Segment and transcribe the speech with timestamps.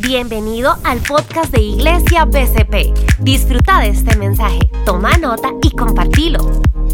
[0.00, 3.18] Bienvenido al podcast de Iglesia BCP.
[3.18, 6.38] Disfruta de este mensaje, toma nota y compartilo.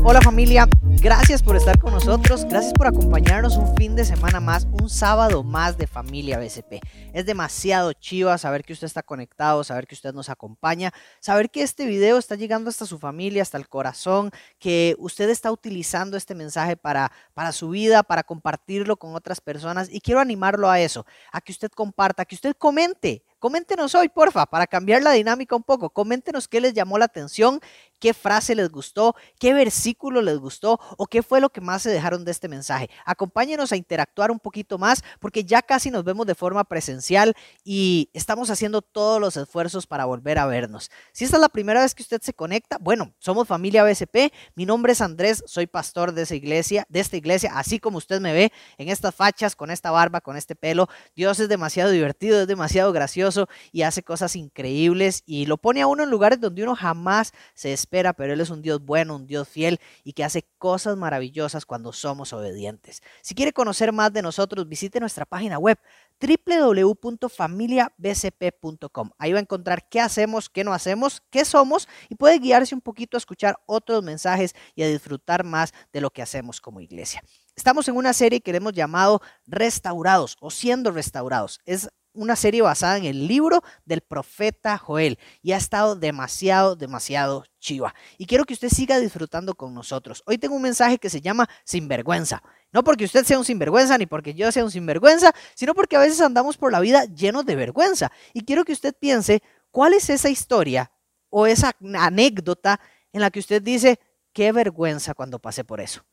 [0.02, 0.66] Hola familia,
[1.04, 5.42] gracias por estar con nosotros, gracias por acompañarnos un fin de semana más, un sábado
[5.42, 6.80] más de familia BCP.
[7.12, 11.60] Es demasiado chiva saber que usted está conectado, saber que usted nos acompaña, saber que
[11.60, 16.34] este video está llegando hasta su familia, hasta el corazón, que usted está utilizando este
[16.34, 21.04] mensaje para, para su vida, para compartirlo con otras personas y quiero animarlo a eso,
[21.32, 25.64] a que usted comparta, que usted comente Coméntenos hoy, porfa, para cambiar la dinámica un
[25.64, 25.90] poco.
[25.90, 27.60] Coméntenos qué les llamó la atención,
[28.04, 31.88] qué frase les gustó, qué versículo les gustó o qué fue lo que más se
[31.88, 32.90] dejaron de este mensaje.
[33.06, 38.10] Acompáñenos a interactuar un poquito más porque ya casi nos vemos de forma presencial y
[38.12, 40.90] estamos haciendo todos los esfuerzos para volver a vernos.
[41.12, 44.30] Si esta es la primera vez que usted se conecta, bueno, somos familia BSP.
[44.54, 48.20] Mi nombre es Andrés, soy pastor de esa iglesia, de esta iglesia, así como usted
[48.20, 50.90] me ve en estas fachas, con esta barba, con este pelo.
[51.16, 55.86] Dios es demasiado divertido, es demasiado gracioso y hace cosas increíbles y lo pone a
[55.86, 59.26] uno en lugares donde uno jamás se espera, pero Él es un Dios bueno, un
[59.26, 63.02] Dios fiel y que hace cosas maravillosas cuando somos obedientes.
[63.22, 65.78] Si quiere conocer más de nosotros, visite nuestra página web
[66.20, 69.10] www.familiabcp.com.
[69.18, 72.80] Ahí va a encontrar qué hacemos, qué no hacemos, qué somos y puede guiarse un
[72.80, 77.22] poquito a escuchar otros mensajes y a disfrutar más de lo que hacemos como iglesia.
[77.56, 81.60] Estamos en una serie que hemos llamado Restaurados o Siendo Restaurados.
[81.64, 87.44] Es una serie basada en el libro del profeta Joel y ha estado demasiado, demasiado
[87.58, 87.94] chiva.
[88.16, 90.22] Y quiero que usted siga disfrutando con nosotros.
[90.26, 92.42] Hoy tengo un mensaje que se llama Sinvergüenza.
[92.72, 96.00] No porque usted sea un sinvergüenza ni porque yo sea un sinvergüenza, sino porque a
[96.00, 98.10] veces andamos por la vida llenos de vergüenza.
[98.32, 100.90] Y quiero que usted piense cuál es esa historia
[101.30, 102.80] o esa anécdota
[103.12, 104.00] en la que usted dice,
[104.32, 106.04] qué vergüenza cuando pasé por eso.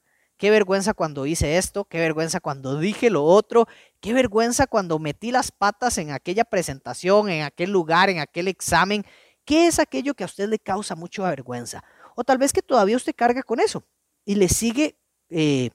[0.42, 3.68] Qué vergüenza cuando hice esto, qué vergüenza cuando dije lo otro,
[4.00, 9.06] qué vergüenza cuando metí las patas en aquella presentación, en aquel lugar, en aquel examen.
[9.46, 11.84] ¿Qué es aquello que a usted le causa mucha vergüenza?
[12.16, 13.84] O tal vez que todavía usted carga con eso
[14.26, 14.98] y le sigue,
[15.30, 15.70] eh,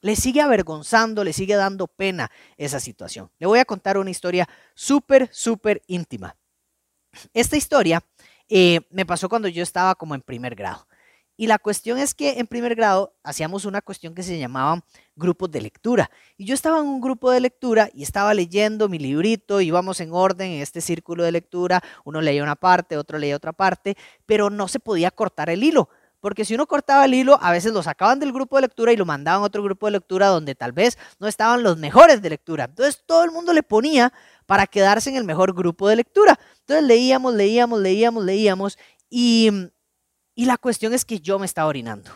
[0.00, 3.30] le sigue avergonzando, le sigue dando pena esa situación.
[3.38, 6.38] Le voy a contar una historia súper, súper íntima.
[7.34, 8.02] Esta historia
[8.48, 10.86] eh, me pasó cuando yo estaba como en primer grado.
[11.36, 14.82] Y la cuestión es que en primer grado hacíamos una cuestión que se llamaba
[15.14, 16.10] grupos de lectura.
[16.36, 20.12] Y yo estaba en un grupo de lectura y estaba leyendo mi librito, íbamos en
[20.12, 24.48] orden en este círculo de lectura, uno leía una parte, otro leía otra parte, pero
[24.48, 25.88] no se podía cortar el hilo.
[26.20, 28.96] Porque si uno cortaba el hilo, a veces lo sacaban del grupo de lectura y
[28.96, 32.30] lo mandaban a otro grupo de lectura donde tal vez no estaban los mejores de
[32.30, 32.64] lectura.
[32.64, 34.12] Entonces todo el mundo le ponía
[34.46, 36.38] para quedarse en el mejor grupo de lectura.
[36.60, 38.78] Entonces leíamos, leíamos, leíamos, leíamos
[39.10, 39.50] y
[40.36, 42.10] y la cuestión es que yo me estaba orinando.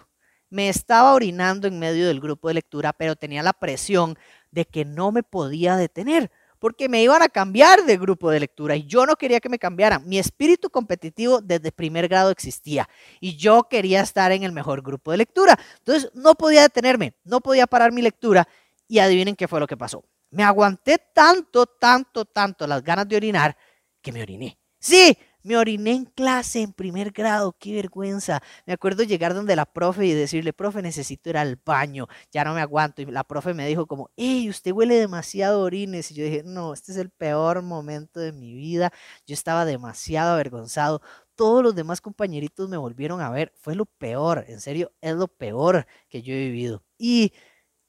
[0.51, 4.17] Me estaba orinando en medio del grupo de lectura, pero tenía la presión
[4.51, 8.77] de que no me podía detener, porque me iban a cambiar de grupo de lectura
[8.77, 10.07] y yo no quería que me cambiaran.
[10.07, 12.89] Mi espíritu competitivo desde primer grado existía
[13.21, 15.59] y yo quería estar en el mejor grupo de lectura.
[15.79, 18.47] Entonces no podía detenerme, no podía parar mi lectura
[18.87, 20.05] y adivinen qué fue lo que pasó.
[20.31, 23.57] Me aguanté tanto, tanto, tanto las ganas de orinar
[24.03, 24.59] que me oriné.
[24.79, 28.43] Sí, me oriné en clase en primer grado, qué vergüenza.
[28.67, 32.55] Me acuerdo llegar donde la profe y decirle, profe, necesito ir al baño, ya no
[32.55, 33.03] me aguanto.
[33.03, 36.11] Y la profe me dijo como, hey, usted huele demasiado orines.
[36.11, 38.93] Y yo dije, no, este es el peor momento de mi vida.
[39.27, 41.01] Yo estaba demasiado avergonzado.
[41.35, 43.53] Todos los demás compañeritos me volvieron a ver.
[43.57, 46.85] Fue lo peor, en serio, es lo peor que yo he vivido.
[46.99, 47.33] Y,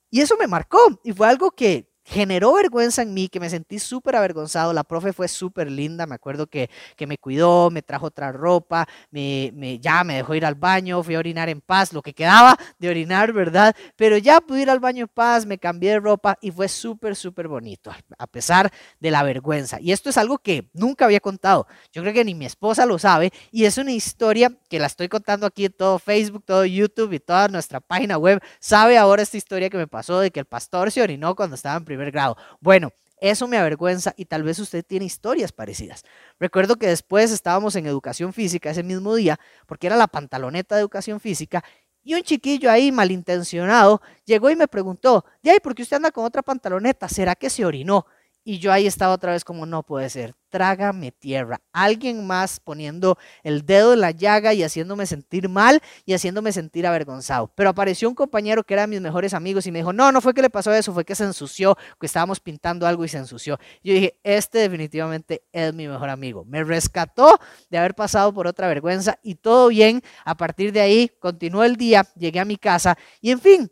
[0.09, 0.79] y eso me marcó.
[1.03, 4.73] Y fue algo que, generó vergüenza en mí, que me sentí súper avergonzado.
[4.73, 8.85] La profe fue súper linda, me acuerdo que, que, me cuidó, me trajo otra ropa,
[9.11, 12.13] me, me, ya me dejó ir al baño, fui a orinar en paz, lo que
[12.13, 13.73] quedaba de orinar, ¿verdad?
[13.95, 17.16] Pero ya pude ir al baño en paz, me cambié de ropa y fue súper,
[17.16, 19.79] súper bonito, a pesar de la vergüenza.
[19.79, 21.66] Y esto es algo que nunca había contado.
[21.93, 25.07] Yo creo que ni mi esposa lo sabe y es una historia que la estoy
[25.07, 28.41] contando aquí en todo Facebook, todo YouTube y toda nuestra página web.
[28.59, 31.78] Sabe ahora esta historia que me pasó de que el pastor se orinó cuando estaba
[31.78, 32.38] en primer grado.
[32.59, 32.91] Bueno,
[33.22, 36.03] eso me avergüenza y tal vez usted tiene historias parecidas.
[36.40, 40.81] Recuerdo que después estábamos en educación física ese mismo día, porque era la pantaloneta de
[40.81, 41.64] educación física,
[42.03, 46.09] y un chiquillo ahí malintencionado llegó y me preguntó, de ahí, ¿por qué usted anda
[46.09, 47.08] con otra pantaloneta?
[47.08, 48.08] ¿Será que se orinó?
[48.43, 51.61] Y yo ahí estaba otra vez como no puede ser, trágame tierra.
[51.72, 56.88] Alguien más poniendo el dedo en la llaga y haciéndome sentir mal y haciéndome sentir
[56.88, 57.52] avergonzado.
[57.53, 60.22] Pero apareció un compañero que era de mis mejores amigos y me dijo, no, no
[60.22, 63.20] fue que le pasó eso, fue que se ensució, que estábamos pintando algo y se
[63.20, 63.59] ensució.
[63.84, 66.44] Yo dije, este definitivamente es mi mejor amigo.
[66.46, 67.40] Me rescató
[67.70, 70.02] de haber pasado por otra vergüenza y todo bien.
[70.26, 73.72] A partir de ahí continuó el día, llegué a mi casa y en fin,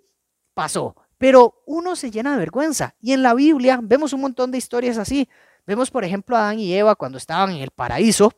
[0.53, 0.95] pasó.
[1.19, 2.95] Pero uno se llena de vergüenza.
[2.99, 5.29] Y en la Biblia vemos un montón de historias así,
[5.69, 8.33] Vemos, por ejemplo, a Adán y Eva cuando estaban en el paraíso,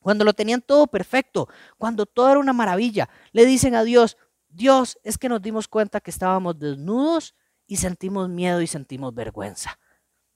[0.00, 1.46] cuando lo tenían todo perfecto,
[1.76, 3.10] cuando todo era una maravilla.
[3.32, 4.16] Le dicen a Dios,
[4.48, 7.34] Dios, es que nos dimos cuenta que estábamos desnudos
[7.66, 9.78] y sentimos miedo y sentimos vergüenza.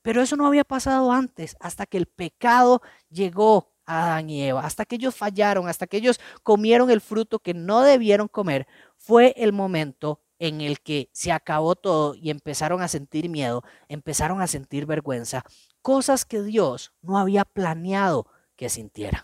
[0.02, 4.60] Pero eso no había pasado antes, hasta que el pecado llegó a Adán y Eva,
[4.60, 8.66] hasta que ellos fallaron, hasta que ellos comieron el fruto que no debieron comer,
[8.98, 14.40] fue el momento en el que se acabó todo y empezaron a sentir miedo, empezaron
[14.40, 15.44] a sentir vergüenza,
[15.82, 19.22] cosas que Dios no había planeado que sintieran.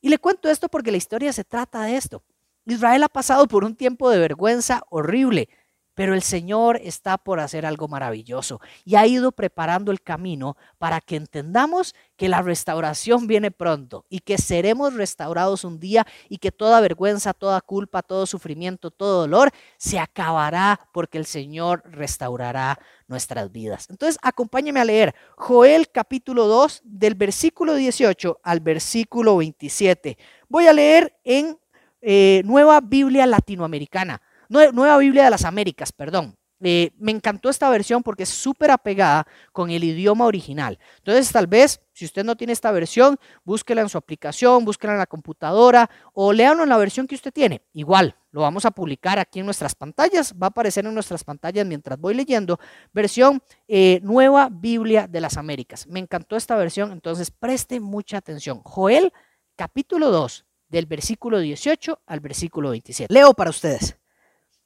[0.00, 2.22] Y le cuento esto porque la historia se trata de esto.
[2.66, 5.48] Israel ha pasado por un tiempo de vergüenza horrible,
[5.94, 11.00] pero el Señor está por hacer algo maravilloso y ha ido preparando el camino para
[11.00, 16.52] que entendamos que la restauración viene pronto y que seremos restaurados un día y que
[16.52, 22.78] toda vergüenza, toda culpa, todo sufrimiento, todo dolor se acabará porque el Señor restaurará
[23.08, 23.88] nuestras vidas.
[23.90, 30.16] Entonces, acompáñeme a leer Joel capítulo 2 del versículo 18 al versículo 27.
[30.48, 31.58] Voy a leer en
[32.00, 34.22] eh, Nueva Biblia Latinoamericana.
[34.52, 36.36] Nueva Biblia de las Américas, perdón.
[36.64, 40.78] Eh, me encantó esta versión porque es súper apegada con el idioma original.
[40.98, 45.00] Entonces, tal vez, si usted no tiene esta versión, búsquela en su aplicación, búsquela en
[45.00, 47.62] la computadora o léanlo en la versión que usted tiene.
[47.72, 51.66] Igual, lo vamos a publicar aquí en nuestras pantallas, va a aparecer en nuestras pantallas
[51.66, 52.60] mientras voy leyendo.
[52.92, 55.88] Versión eh, Nueva Biblia de las Américas.
[55.88, 58.60] Me encantó esta versión, entonces preste mucha atención.
[58.62, 59.12] Joel,
[59.56, 63.12] capítulo 2, del versículo 18 al versículo 27.
[63.12, 63.96] Leo para ustedes.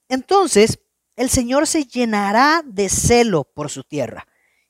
[0.09, 0.79] Entonces
[1.17, 4.27] el Señor se llenará de celo por su tierra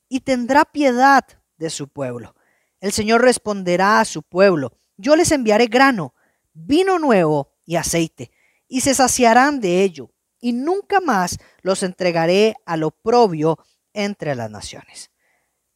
[0.09, 1.23] y tendrá piedad
[1.57, 2.35] de su pueblo.
[2.79, 6.13] El Señor responderá a su pueblo, yo les enviaré grano,
[6.53, 8.31] vino nuevo y aceite,
[8.67, 13.57] y se saciarán de ello, y nunca más los entregaré al oprobio
[13.93, 15.11] entre las naciones.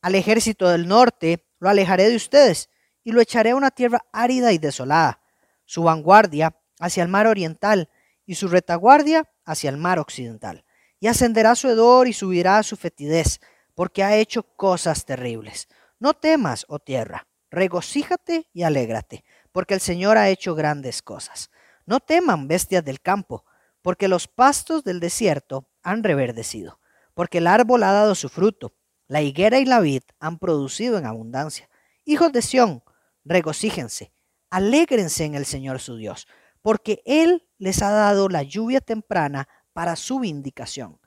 [0.01, 2.69] Al ejército del norte lo alejaré de ustedes,
[3.03, 5.21] y lo echaré a una tierra árida y desolada,
[5.65, 7.89] su vanguardia hacia el mar oriental,
[8.25, 10.65] y su retaguardia hacia el mar occidental,
[10.99, 13.39] y ascenderá su hedor y subirá su fetidez,
[13.75, 15.67] porque ha hecho cosas terribles.
[15.99, 21.49] No temas, oh tierra, regocíjate y alégrate, porque el Señor ha hecho grandes cosas.
[21.85, 23.45] No teman, bestias del campo,
[23.81, 26.79] porque los pastos del desierto han reverdecido,
[27.13, 28.75] porque el árbol ha dado su fruto,
[29.07, 31.69] la higuera y la vid han producido en abundancia.
[32.05, 32.83] Hijos de Sión,
[33.25, 34.13] regocíjense,
[34.49, 36.27] alégrense en el Señor su Dios,
[36.61, 40.99] porque Él les ha dado la lluvia temprana para su vindicación,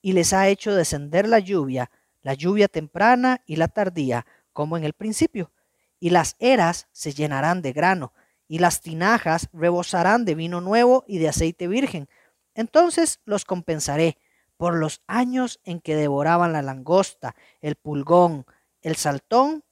[0.00, 1.90] y les ha hecho descender la lluvia,
[2.22, 5.52] la lluvia temprana y la tardía, como en el principio.
[5.98, 8.12] Y las eras se llenarán de grano,
[8.48, 12.08] y las tinajas rebosarán de vino nuevo y de aceite virgen.
[12.54, 14.18] Entonces los compensaré
[14.56, 18.46] por los años en que devoraban la langosta, el pulgón,
[18.80, 19.64] el saltón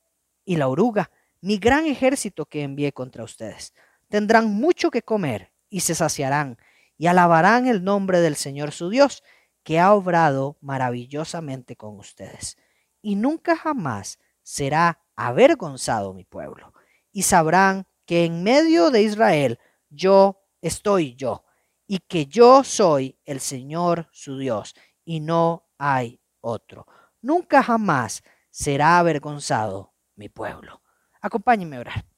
[0.44, 1.10] y la oruga,
[1.40, 3.72] mi gran ejército que envié contra ustedes
[4.14, 6.56] tendrán mucho que comer y se saciarán
[6.96, 9.24] y alabarán el nombre del Señor su Dios,
[9.64, 12.56] que ha obrado maravillosamente con ustedes.
[13.02, 16.72] Y nunca jamás será avergonzado mi pueblo.
[17.10, 19.58] Y sabrán que en medio de Israel
[19.90, 21.44] yo estoy yo,
[21.88, 26.86] y que yo soy el Señor su Dios, y no hay otro.
[27.20, 30.82] Nunca jamás será avergonzado mi pueblo.
[31.20, 32.13] Acompáñenme a orar.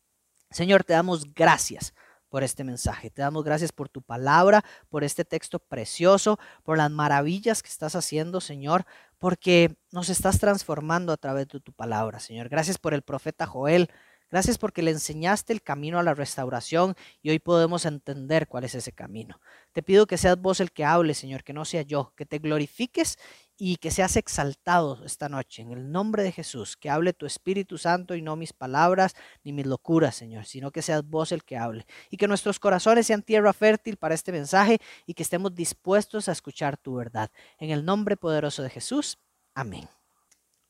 [0.50, 1.94] Señor, te damos gracias
[2.28, 3.10] por este mensaje.
[3.10, 7.94] Te damos gracias por tu palabra, por este texto precioso, por las maravillas que estás
[7.94, 8.84] haciendo, Señor,
[9.18, 12.48] porque nos estás transformando a través de tu palabra, Señor.
[12.48, 13.88] Gracias por el profeta Joel.
[14.28, 18.74] Gracias porque le enseñaste el camino a la restauración y hoy podemos entender cuál es
[18.74, 19.40] ese camino.
[19.72, 22.38] Te pido que seas vos el que hable, Señor, que no sea yo, que te
[22.38, 23.18] glorifiques
[23.58, 27.78] y que seas exaltado esta noche en el nombre de Jesús, que hable tu Espíritu
[27.78, 31.56] Santo y no mis palabras ni mis locuras, Señor, sino que seas vos el que
[31.56, 36.28] hable y que nuestros corazones sean tierra fértil para este mensaje y que estemos dispuestos
[36.28, 37.30] a escuchar tu verdad.
[37.58, 39.18] En el nombre poderoso de Jesús,
[39.54, 39.88] amén.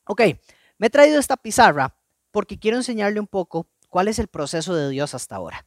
[0.05, 0.23] Ok,
[0.79, 1.97] me he traído esta pizarra
[2.31, 5.67] porque quiero enseñarle un poco cuál es el proceso de Dios hasta ahora,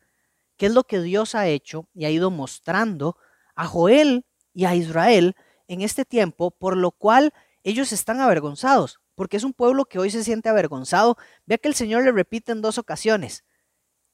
[0.55, 3.17] qué es lo que Dios ha hecho y ha ido mostrando
[3.55, 5.35] a Joel y a Israel
[5.69, 7.33] en este tiempo, por lo cual
[7.63, 11.15] ellos están avergonzados, porque es un pueblo que hoy se siente avergonzado.
[11.45, 13.45] Vea que el Señor le repite en dos ocasiones,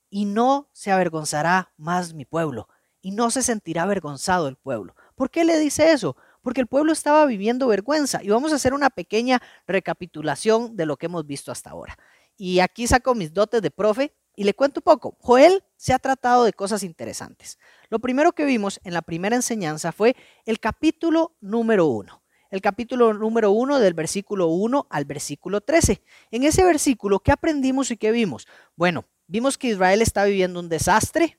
[0.09, 2.67] y no se avergonzará más mi pueblo,
[3.01, 4.95] y no se sentirá avergonzado el pueblo.
[5.15, 6.17] ¿Por qué le dice eso?
[6.41, 8.21] Porque el pueblo estaba viviendo vergüenza.
[8.21, 11.97] Y vamos a hacer una pequeña recapitulación de lo que hemos visto hasta ahora.
[12.37, 15.17] Y aquí saco mis dotes de profe y le cuento un poco.
[15.19, 17.57] Joel se ha tratado de cosas interesantes.
[17.89, 20.15] Lo primero que vimos en la primera enseñanza fue
[20.45, 22.21] el capítulo número uno.
[22.51, 26.01] el capítulo número 1 del versículo 1 al versículo 13.
[26.31, 28.47] En ese versículo, ¿qué aprendimos y qué vimos?
[28.77, 31.37] Bueno, vimos que Israel está viviendo un desastre,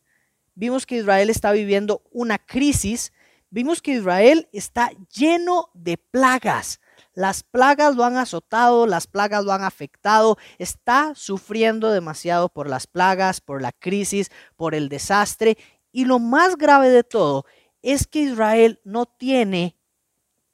[0.55, 3.13] vimos que Israel está viviendo una crisis,
[3.49, 6.81] vimos que Israel está lleno de plagas.
[7.17, 12.87] Las plagas lo han azotado, las plagas lo han afectado, está sufriendo demasiado por las
[12.87, 15.57] plagas, por la crisis, por el desastre.
[15.93, 17.47] Y lo más grave de todo
[17.81, 19.79] es que Israel no tiene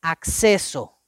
[0.02, 1.00] acceso,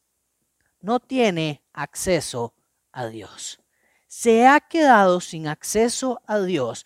[0.80, 2.52] no tiene acceso
[2.90, 3.61] a Dios.
[4.08, 6.84] Se ha quedado sin acceso a Dios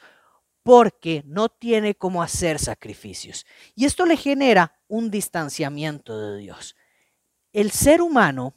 [0.63, 3.47] porque no tiene cómo hacer sacrificios.
[3.75, 6.77] Y esto le genera un distanciamiento de Dios.
[7.53, 8.55] El ser humano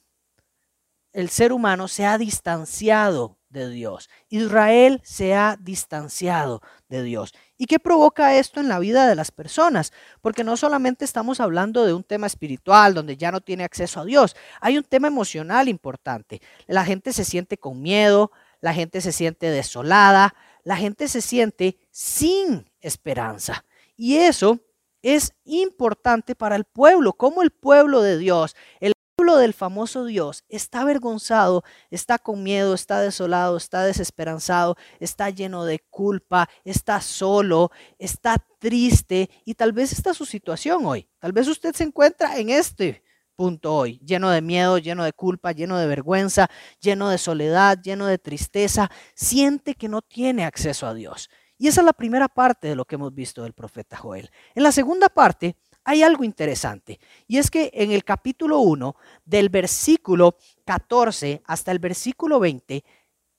[1.13, 4.09] el ser humano se ha distanciado de Dios.
[4.29, 7.33] Israel se ha distanciado de Dios.
[7.57, 9.91] ¿Y qué provoca esto en la vida de las personas?
[10.21, 14.05] Porque no solamente estamos hablando de un tema espiritual donde ya no tiene acceso a
[14.05, 16.41] Dios, hay un tema emocional importante.
[16.67, 18.31] La gente se siente con miedo,
[18.61, 20.33] la gente se siente desolada,
[20.63, 23.65] la gente se siente sin esperanza.
[23.97, 24.61] Y eso
[25.01, 28.93] es importante para el pueblo, como el pueblo de Dios, el
[29.37, 35.79] del famoso Dios está avergonzado, está con miedo, está desolado, está desesperanzado, está lleno de
[35.89, 41.07] culpa, está solo, está triste y tal vez está su situación hoy.
[41.19, 43.03] Tal vez usted se encuentra en este
[43.35, 48.07] punto hoy, lleno de miedo, lleno de culpa, lleno de vergüenza, lleno de soledad, lleno
[48.07, 51.29] de tristeza, siente que no tiene acceso a Dios.
[51.61, 54.31] Y esa es la primera parte de lo que hemos visto del profeta Joel.
[54.55, 59.49] En la segunda parte, hay algo interesante y es que en el capítulo 1, del
[59.49, 62.83] versículo 14 hasta el versículo 20,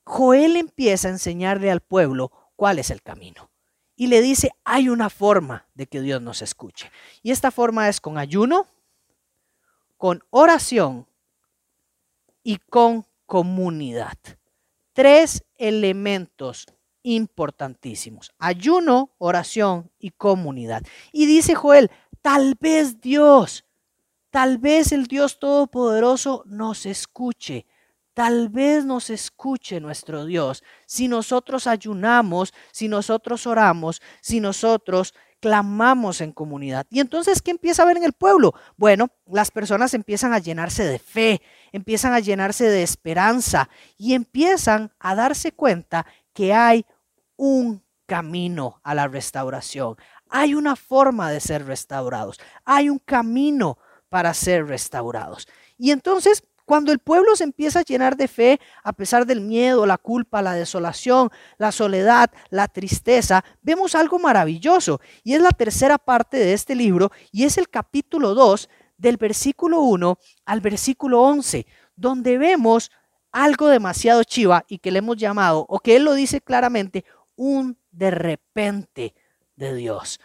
[0.05, 3.51] Joel empieza a enseñarle al pueblo cuál es el camino.
[3.97, 6.93] Y le dice, hay una forma de que Dios nos escuche.
[7.25, 8.69] Y esta forma es con ayuno,
[9.97, 11.09] con oración
[12.45, 14.17] y con comunidad.
[14.93, 16.69] Tres elementos
[17.03, 18.33] importantísimos.
[18.39, 20.83] Ayuno, oración y comunidad.
[21.13, 21.91] Y dice Joel,
[22.23, 23.65] Tal vez Dios,
[24.31, 27.67] tal vez el Dios Todopoderoso nos escuche.
[28.15, 36.21] Tal vez nos escuche nuestro Dios si nosotros ayunamos, si nosotros oramos, si nosotros clamamos
[36.21, 36.87] en comunidad.
[36.91, 38.55] Y entonces, ¿qué empieza a ver en el pueblo?
[38.77, 44.93] Bueno, las personas empiezan a llenarse de fe, empiezan a llenarse de esperanza y empiezan
[44.99, 46.87] a darse cuenta que hay
[47.37, 49.97] un camino a la restauración.
[50.29, 52.39] Hay una forma de ser restaurados.
[52.65, 55.49] Hay un camino para ser restaurados.
[55.79, 59.85] Y entonces, cuando el pueblo se empieza a llenar de fe, a pesar del miedo,
[59.87, 65.01] la culpa, la desolación, la soledad, la tristeza, vemos algo maravilloso.
[65.25, 68.69] Y es la tercera parte de este libro y es el capítulo 2
[69.03, 71.67] del versículo 1 al versículo 11,
[71.97, 72.91] donde vemos
[73.33, 77.05] algo demasiado chiva y que le hemos llamado, o que él lo dice claramente,
[77.35, 79.15] un de repente
[79.57, 80.21] de Dios.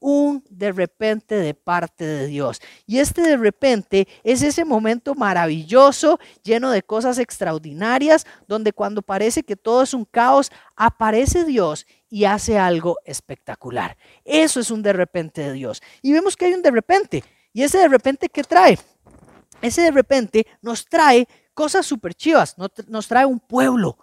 [0.00, 2.60] Un de repente de parte de Dios.
[2.86, 9.44] Y este de repente es ese momento maravilloso, lleno de cosas extraordinarias, donde cuando parece
[9.44, 13.96] que todo es un caos, aparece Dios y hace algo espectacular.
[14.24, 15.82] Eso es un de repente de Dios.
[16.00, 17.22] Y vemos que hay un de repente.
[17.52, 18.78] ¿Y ese de repente qué trae?
[19.60, 22.56] Ese de repente nos trae cosas súper chivas.
[22.88, 23.98] Nos trae un pueblo,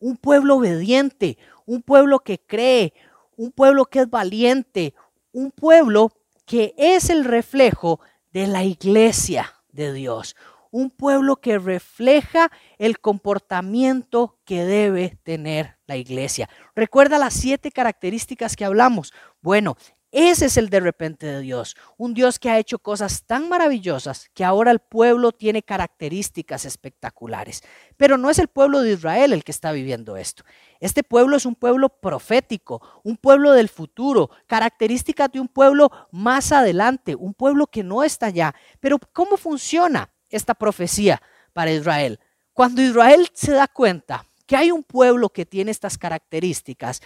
[0.00, 2.92] un pueblo obediente, un pueblo que cree,
[3.36, 4.94] un pueblo que es valiente,
[5.32, 6.12] un pueblo
[6.46, 8.00] que es el reflejo
[8.32, 10.36] de la iglesia de Dios,
[10.70, 16.48] un pueblo que refleja el comportamiento que debe tener la iglesia.
[16.74, 19.12] Recuerda las siete características que hablamos.
[19.40, 19.76] Bueno,
[20.16, 24.30] ese es el de repente de Dios, un Dios que ha hecho cosas tan maravillosas
[24.32, 27.64] que ahora el pueblo tiene características espectaculares.
[27.96, 30.44] Pero no es el pueblo de Israel el que está viviendo esto.
[30.78, 36.52] Este pueblo es un pueblo profético, un pueblo del futuro, características de un pueblo más
[36.52, 38.54] adelante, un pueblo que no está allá.
[38.78, 41.20] Pero ¿cómo funciona esta profecía
[41.52, 42.20] para Israel?
[42.52, 47.02] Cuando Israel se da cuenta que hay un pueblo que tiene estas características,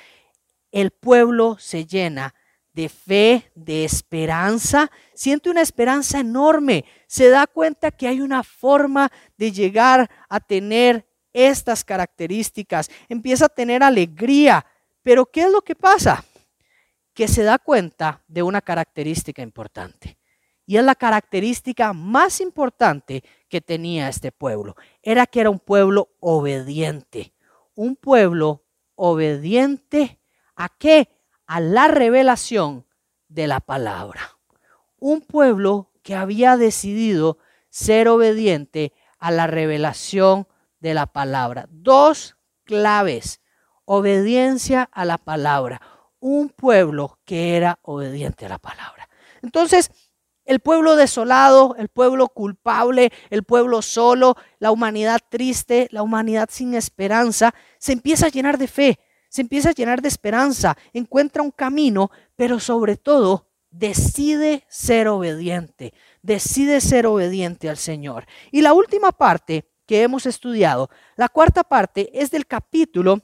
[0.73, 2.35] el pueblo se llena
[2.79, 9.11] de fe, de esperanza, siente una esperanza enorme, se da cuenta que hay una forma
[9.37, 14.65] de llegar a tener estas características, empieza a tener alegría,
[15.03, 16.25] pero ¿qué es lo que pasa?
[17.15, 20.17] Que se da cuenta de una característica importante.
[20.65, 24.77] Y es la característica más importante que tenía este pueblo.
[25.03, 27.35] Era que era un pueblo obediente.
[27.75, 28.63] Un pueblo
[28.95, 30.21] obediente
[30.55, 31.18] a qué?
[31.49, 32.87] A la revelación
[33.29, 34.39] de la palabra.
[34.99, 37.39] Un pueblo que había decidido
[37.71, 40.47] ser obediente a la revelación
[40.79, 41.67] de la palabra.
[41.71, 43.41] Dos claves.
[43.87, 45.81] Obediencia a la palabra.
[46.21, 49.09] Un pueblo que era obediente a la palabra.
[49.43, 49.91] Entonces,
[50.45, 56.75] el pueblo desolado, el pueblo culpable, el pueblo solo, la humanidad triste, la humanidad sin
[56.75, 58.99] esperanza, se empieza a llenar de fe,
[59.29, 65.93] se empieza a llenar de esperanza, encuentra un camino, pero sobre todo decide ser obediente,
[66.23, 68.27] decide ser obediente al Señor.
[68.51, 73.23] Y la última parte que hemos estudiado, la cuarta parte es del capítulo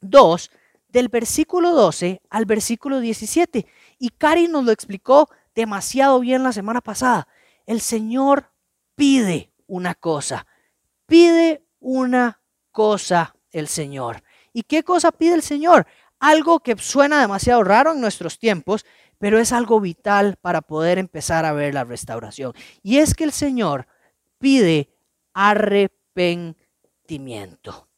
[0.00, 0.50] 2,
[0.88, 3.66] del versículo 12 al versículo 17.
[3.98, 7.28] Y Cari nos lo explicó demasiado bien la semana pasada.
[7.66, 8.52] El Señor
[8.94, 10.46] pide una cosa,
[11.06, 12.40] pide una
[12.70, 14.22] cosa el Señor.
[14.56, 15.86] ¿Y qué cosa pide el Señor?
[16.18, 18.86] Algo que suena demasiado raro en nuestros tiempos,
[19.18, 22.54] pero es algo vital para poder empezar a ver la restauración.
[22.82, 23.86] Y es que el Señor
[24.38, 24.88] pide
[25.34, 27.90] arrepentimiento.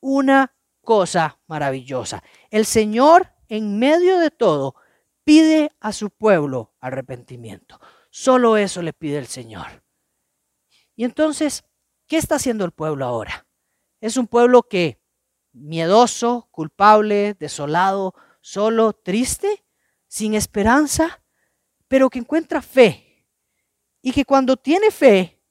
[0.00, 2.24] Una cosa maravillosa.
[2.50, 4.74] El Señor en medio de todo
[5.22, 7.78] pide a su pueblo arrepentimiento.
[8.10, 9.84] Solo eso le pide el Señor.
[10.96, 11.62] Y entonces,
[12.08, 13.45] ¿qué está haciendo el pueblo ahora?
[14.00, 15.00] Es un pueblo que
[15.52, 19.64] miedoso, culpable, desolado, solo, triste,
[20.06, 21.22] sin esperanza,
[21.88, 23.26] pero que encuentra fe.
[24.02, 25.42] Y que cuando tiene fe,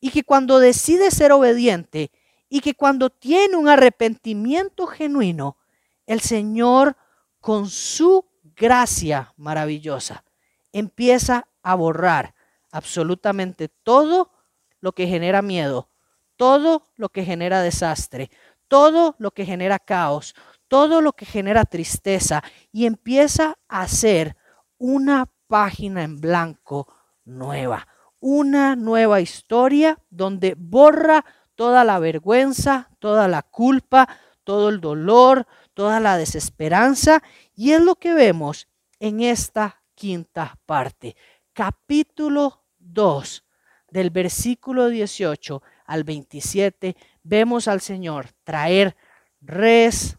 [0.00, 2.10] y que cuando decide ser obediente,
[2.48, 5.58] y que cuando tiene un arrepentimiento genuino,
[6.06, 6.96] el Señor
[7.40, 10.24] con su gracia maravillosa
[10.72, 12.34] empieza a borrar
[12.70, 14.32] absolutamente todo
[14.80, 15.90] lo que genera miedo,
[16.38, 18.30] todo lo que genera desastre,
[18.68, 20.34] todo lo que genera caos,
[20.68, 22.42] todo lo que genera tristeza
[22.72, 24.36] y empieza a hacer
[24.78, 26.86] una página en blanco
[27.24, 27.88] nueva,
[28.20, 31.24] una nueva historia donde borra
[31.56, 34.08] toda la vergüenza, toda la culpa,
[34.44, 37.20] todo el dolor, toda la desesperanza
[37.56, 38.68] y es lo que vemos
[39.00, 41.16] en esta quinta parte,
[41.52, 43.44] capítulo 2,
[43.90, 48.96] del versículo 18 al 27, vemos al Señor traer
[49.40, 50.18] res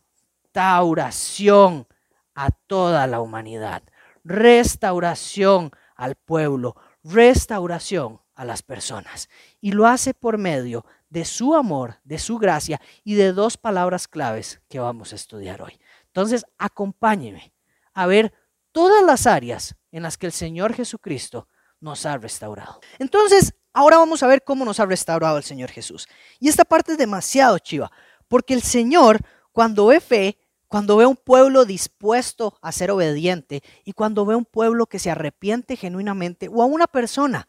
[0.49, 1.87] restauración
[2.33, 3.83] a toda la humanidad,
[4.23, 9.29] restauración al pueblo, restauración a las personas.
[9.61, 14.07] Y lo hace por medio de su amor, de su gracia y de dos palabras
[14.07, 15.79] claves que vamos a estudiar hoy.
[16.07, 17.53] Entonces, acompáñeme
[17.93, 18.33] a ver
[18.71, 21.47] todas las áreas en las que el Señor Jesucristo
[21.79, 22.79] nos ha restaurado.
[22.97, 26.09] Entonces, ahora vamos a ver cómo nos ha restaurado el Señor Jesús.
[26.37, 27.89] Y esta parte es demasiado chiva,
[28.27, 29.21] porque el Señor
[29.53, 30.37] cuando ve fe,
[30.67, 35.09] cuando ve un pueblo dispuesto a ser obediente y cuando ve un pueblo que se
[35.09, 37.47] arrepiente genuinamente o a una persona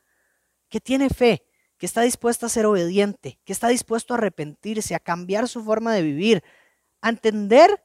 [0.69, 1.45] que tiene fe,
[1.79, 5.93] que está dispuesta a ser obediente, que está dispuesto a arrepentirse, a cambiar su forma
[5.93, 6.45] de vivir,
[7.01, 7.85] a entender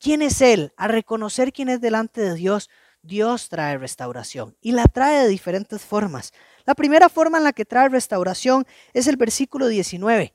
[0.00, 2.70] quién es Él, a reconocer quién es delante de Dios,
[3.04, 6.32] Dios trae restauración y la trae de diferentes formas.
[6.66, 10.34] La primera forma en la que trae restauración es el versículo 19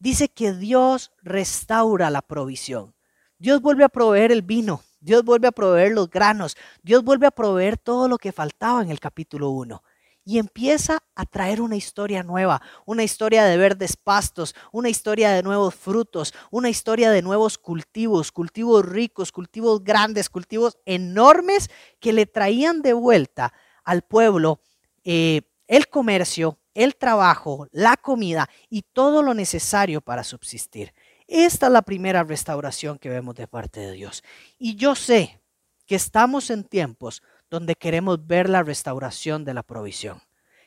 [0.00, 2.94] dice que Dios restaura la provisión.
[3.38, 7.30] Dios vuelve a proveer el vino, Dios vuelve a proveer los granos, Dios vuelve a
[7.30, 9.82] proveer todo lo que faltaba en el capítulo 1.
[10.30, 15.42] Y empieza a traer una historia nueva, una historia de verdes pastos, una historia de
[15.42, 22.26] nuevos frutos, una historia de nuevos cultivos, cultivos ricos, cultivos grandes, cultivos enormes que le
[22.26, 24.60] traían de vuelta al pueblo
[25.02, 30.94] eh, el comercio, el trabajo, la comida y todo lo necesario para subsistir.
[31.26, 34.22] Esta es la primera restauración que vemos de parte de Dios.
[34.60, 35.42] Y yo sé
[35.86, 40.22] que estamos en tiempos donde queremos ver la restauración de la provisión.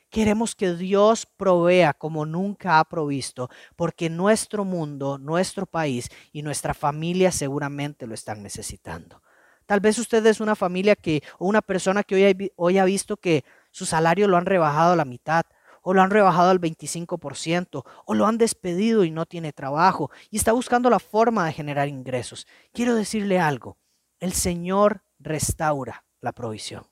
[0.09, 6.75] Queremos que Dios provea como nunca ha provisto, porque nuestro mundo, nuestro país y nuestra
[6.75, 9.23] familia seguramente lo están necesitando.
[9.65, 13.17] Tal vez usted es una familia que o una persona que hoy, hoy ha visto
[13.17, 15.45] que su salario lo han rebajado a la mitad
[15.81, 20.37] o lo han rebajado al 25%, o lo han despedido y no tiene trabajo y
[20.37, 22.47] está buscando la forma de generar ingresos.
[22.71, 23.77] Quiero decirle algo,
[24.19, 26.87] el Señor restaura la provisión.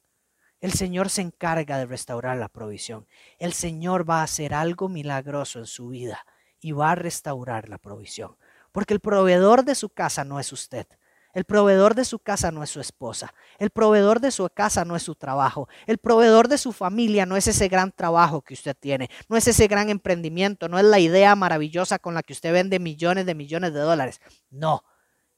[0.60, 3.08] El Señor se encarga de restaurar la provisión.
[3.40, 6.24] El Señor va a hacer algo milagroso en su vida
[6.60, 8.36] y va a restaurar la provisión.
[8.72, 10.86] Porque el proveedor de su casa no es usted.
[11.34, 13.34] El proveedor de su casa no es su esposa.
[13.58, 15.70] El proveedor de su casa no es su trabajo.
[15.88, 19.10] El proveedor de su familia no es ese gran trabajo que usted tiene.
[19.30, 20.68] No es ese gran emprendimiento.
[20.68, 24.20] No es la idea maravillosa con la que usted vende millones de millones de dólares.
[24.50, 24.84] No.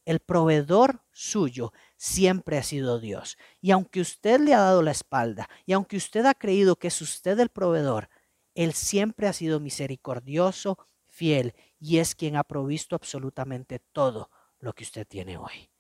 [0.05, 1.71] el proveedor suyo
[2.03, 3.37] siempre ha sido Dios.
[3.61, 7.01] Y aunque usted le ha dado la espalda, y aunque usted ha creído que es
[7.01, 8.09] usted el proveedor,
[8.55, 14.83] Él siempre ha sido misericordioso, fiel, y es quien ha provisto absolutamente todo lo que
[14.83, 15.71] usted tiene hoy.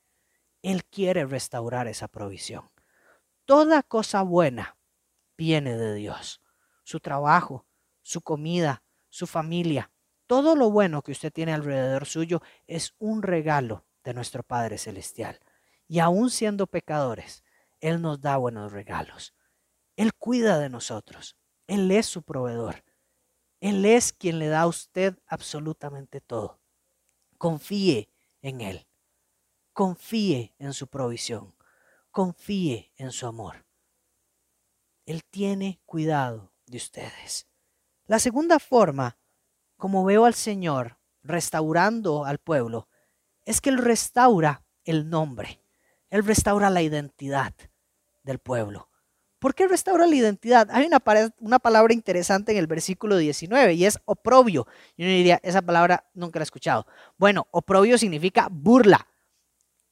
[0.61, 2.71] Él quiere restaurar esa provisión.
[3.43, 4.77] Toda cosa buena
[5.37, 6.39] viene de Dios.
[6.85, 7.65] Su trabajo,
[8.01, 9.91] su comida, su familia,
[10.25, 15.41] todo lo bueno que usted tiene alrededor suyo es un regalo de nuestro Padre Celestial.
[15.93, 17.43] Y aún siendo pecadores,
[17.79, 19.35] Él nos da buenos regalos.
[19.95, 21.37] Él cuida de nosotros.
[21.67, 22.83] Él es su proveedor.
[23.59, 26.59] Él es quien le da a usted absolutamente todo.
[27.37, 28.09] Confíe
[28.41, 28.87] en Él.
[29.71, 31.53] Confíe en su provisión.
[32.09, 33.63] Confíe en su amor.
[35.05, 37.47] Él tiene cuidado de ustedes.
[38.07, 39.19] La segunda forma,
[39.77, 42.89] como veo al Señor restaurando al pueblo,
[43.45, 45.62] es que Él restaura el nombre,
[46.13, 47.55] Él restaura la identidad
[48.21, 48.87] del pueblo.
[49.39, 50.69] ¿Por qué restaura la identidad?
[50.69, 51.01] Hay una,
[51.39, 54.67] una, palabra interesante en el versículo 19 y es oprobio.
[54.95, 56.85] Yo diría, esa palabra nunca la he escuchado.
[57.17, 59.07] Bueno, oprobio significa burla.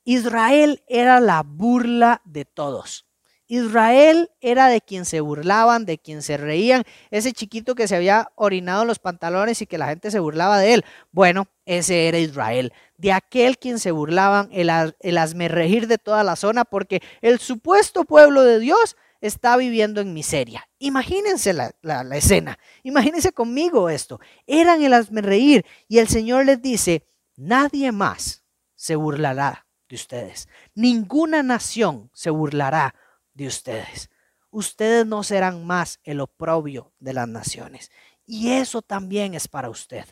[0.04, 3.08] Israel era la burla de todos.
[3.52, 8.32] Israel era de quien se burlaban, de quien se reían, ese chiquito que se había
[8.36, 10.86] orinado los pantalones y que la gente se burlaba de él.
[11.12, 16.38] Bueno, ese era Israel, de aquel quien se burlaban, el, el asmerregir de toda la
[16.38, 20.70] zona, porque el supuesto pueblo de Dios está viviendo en miseria.
[20.80, 24.22] Imagínense la, la, escena, imagínense conmigo esto.
[24.48, 31.44] Eran el asmerreír y el Señor les dice, nadie más se burlará de ustedes, ninguna
[31.44, 32.96] nación se burlará
[33.34, 34.10] de ustedes.
[34.50, 37.92] Ustedes no serán más el oprobio de las naciones.
[38.26, 40.06] Y eso también es para usted.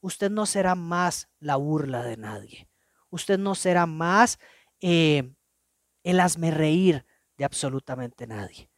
[0.00, 2.68] Usted no será más la burla de nadie.
[3.10, 4.38] Usted no será más
[4.80, 5.34] eh,
[6.02, 8.70] el hazme reír de absolutamente nadie.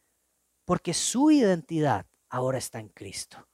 [0.65, 3.47] Porque su identidad ahora está en Cristo.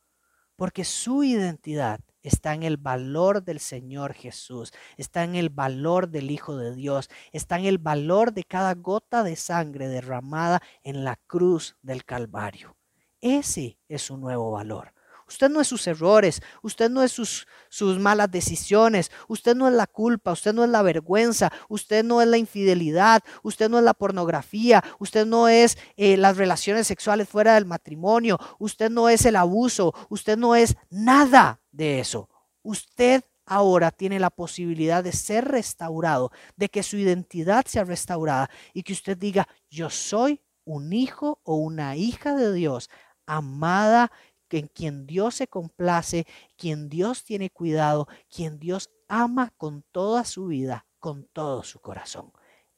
[0.56, 6.32] Porque su identidad está en el valor del Señor Jesús, está en el valor del
[6.32, 11.18] Hijo de Dios, está en el valor de cada gota de sangre derramada en la
[11.28, 12.76] cruz del Calvario.
[13.22, 14.94] Ese es su nuevo valor.
[15.32, 19.74] Usted no es sus errores, usted no es sus, sus, malas decisiones, usted no es
[19.74, 23.86] la culpa, usted no es la vergüenza, usted no es la infidelidad, usted no es
[23.86, 29.26] la pornografía, usted no es eh, las relaciones sexuales fuera del matrimonio, usted no es
[29.26, 32.28] el abuso, usted no es nada de eso.
[32.62, 38.84] Usted ahora tiene la posibilidad de ser restaurado, de que su identidad sea restaurada y
[38.84, 42.90] que usted diga, yo soy un hijo o una hija de Dios,
[43.26, 44.12] amada
[44.60, 46.26] en quien Dios se complace,
[46.58, 52.32] quien Dios tiene cuidado, quien Dios ama con toda su vida, con todo su corazón.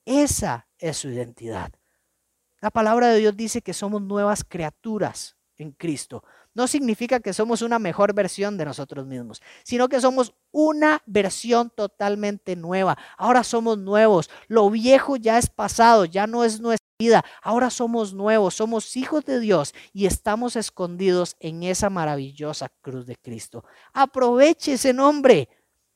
[0.05, 1.71] Esa es su identidad.
[2.59, 6.23] La palabra de Dios dice que somos nuevas criaturas en Cristo.
[6.53, 11.71] No significa que somos una mejor versión de nosotros mismos, sino que somos una versión
[11.71, 12.97] totalmente nueva.
[13.17, 14.29] Ahora somos nuevos.
[14.47, 16.61] Lo viejo ya es pasado, ya no es
[16.97, 17.23] vida.
[17.41, 23.15] Ahora somos nuevos, somos hijos de Dios y estamos escondidos en esa maravillosa cruz de
[23.15, 23.63] Cristo.
[23.93, 25.49] Aproveche ese nombre.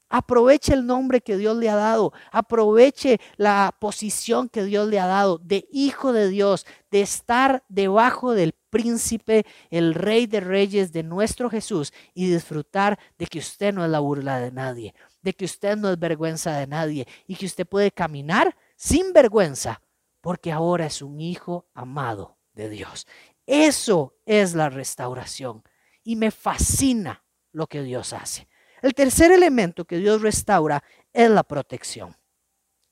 [0.10, 2.14] Aproveche el nombre que Dios le ha dado.
[2.32, 8.32] Aproveche la posición que Dios le ha dado de hijo de Dios, de estar debajo
[8.32, 13.84] del príncipe, el rey de reyes de nuestro Jesús y disfrutar de que usted no
[13.84, 17.46] es la burla de nadie, de que usted no es vergüenza de nadie y que
[17.46, 19.82] usted puede caminar sin vergüenza
[20.28, 23.08] porque ahora es un hijo amado de Dios.
[23.46, 25.64] Eso es la restauración
[26.04, 28.50] y me fascina lo que Dios hace.
[28.82, 32.14] El tercer elemento que Dios restaura es la protección.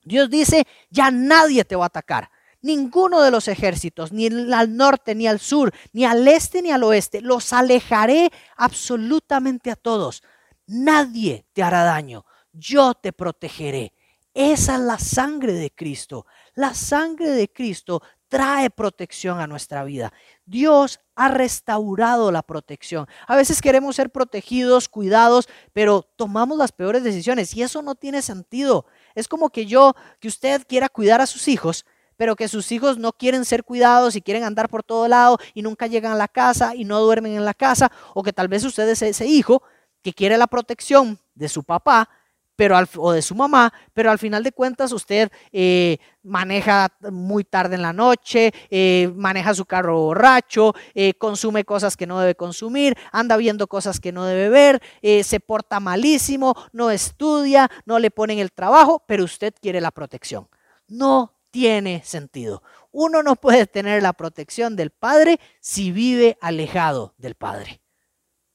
[0.02, 2.30] Dios dice, ya nadie te va a atacar.
[2.62, 6.84] Ninguno de los ejércitos, ni al norte, ni al sur, ni al este, ni al
[6.84, 10.22] oeste, los alejaré absolutamente a todos.
[10.66, 12.24] Nadie te hará daño.
[12.54, 13.92] Yo te protegeré.
[14.36, 16.26] Esa es la sangre de Cristo.
[16.54, 20.12] La sangre de Cristo trae protección a nuestra vida.
[20.44, 23.06] Dios ha restaurado la protección.
[23.26, 28.20] A veces queremos ser protegidos, cuidados, pero tomamos las peores decisiones y eso no tiene
[28.20, 28.84] sentido.
[29.14, 31.86] Es como que yo, que usted quiera cuidar a sus hijos,
[32.18, 35.62] pero que sus hijos no quieren ser cuidados y quieren andar por todo lado y
[35.62, 38.64] nunca llegan a la casa y no duermen en la casa, o que tal vez
[38.64, 39.62] usted es ese hijo
[40.02, 42.10] que quiere la protección de su papá,
[42.56, 47.44] pero al, o de su mamá, pero al final de cuentas usted eh, maneja muy
[47.44, 52.34] tarde en la noche, eh, maneja su carro borracho, eh, consume cosas que no debe
[52.34, 54.82] consumir, anda viendo cosas que no debe ver,
[55.22, 60.48] se porta malísimo, no estudia, no le ponen el trabajo, pero usted quiere la protección.
[60.88, 62.62] No tiene sentido.
[62.90, 67.80] Uno no puede tener la protección del Padre si vive alejado del Padre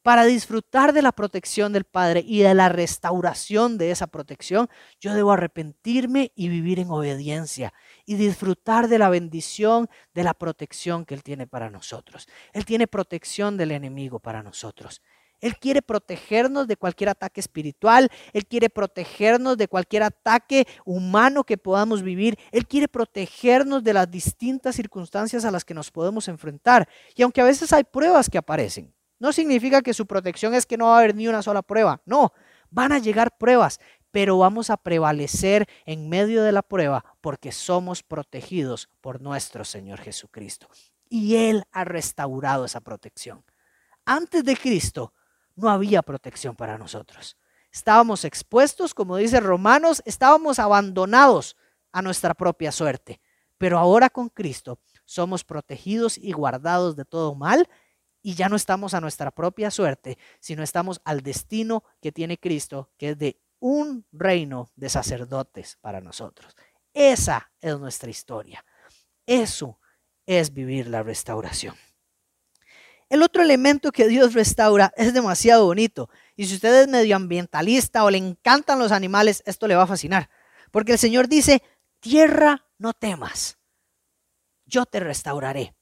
[0.04, 5.14] para disfrutar de la protección del Padre y de la restauración de esa protección, yo
[5.14, 7.74] debo arrepentirme y vivir en obediencia
[8.06, 12.28] y disfrutar de la bendición de la protección que Él tiene para nosotros.
[12.54, 15.02] Él tiene protección del enemigo para nosotros.
[15.40, 21.58] Él quiere protegernos de cualquier ataque espiritual, Él quiere protegernos de cualquier ataque humano que
[21.58, 26.88] podamos vivir, Él quiere protegernos de las distintas circunstancias a las que nos podemos enfrentar.
[27.16, 30.78] Y aunque a veces hay pruebas que aparecen, no significa que su protección es que
[30.78, 32.02] no va a haber ni una sola prueba.
[32.06, 32.34] No,
[32.72, 33.80] van a llegar pruebas,
[34.10, 40.00] pero vamos a prevalecer en medio de la prueba porque somos protegidos por nuestro Señor
[40.00, 40.68] Jesucristo.
[41.08, 43.46] Y Él ha restaurado esa protección.
[44.06, 45.14] Antes de Cristo
[45.56, 47.38] no había protección para nosotros.
[47.72, 51.56] Estábamos expuestos, como dice Romanos, estábamos abandonados
[51.92, 53.22] a nuestra propia suerte.
[53.60, 57.70] Pero ahora con Cristo somos protegidos y guardados de todo mal
[58.22, 62.90] y ya no estamos a nuestra propia suerte, sino estamos al destino que tiene Cristo,
[62.98, 66.56] que es de un reino de sacerdotes para nosotros.
[66.94, 68.66] Esa es nuestra historia.
[69.26, 69.80] Eso
[70.26, 71.76] es vivir la restauración.
[73.10, 76.10] El otro elemento que Dios restaura es demasiado bonito.
[76.36, 80.30] Y si usted es medioambientalista o le encantan los animales, esto le va a fascinar.
[80.72, 81.62] Porque el Señor dice,
[82.00, 83.58] tierra no temas,
[84.66, 85.76] yo te restauraré.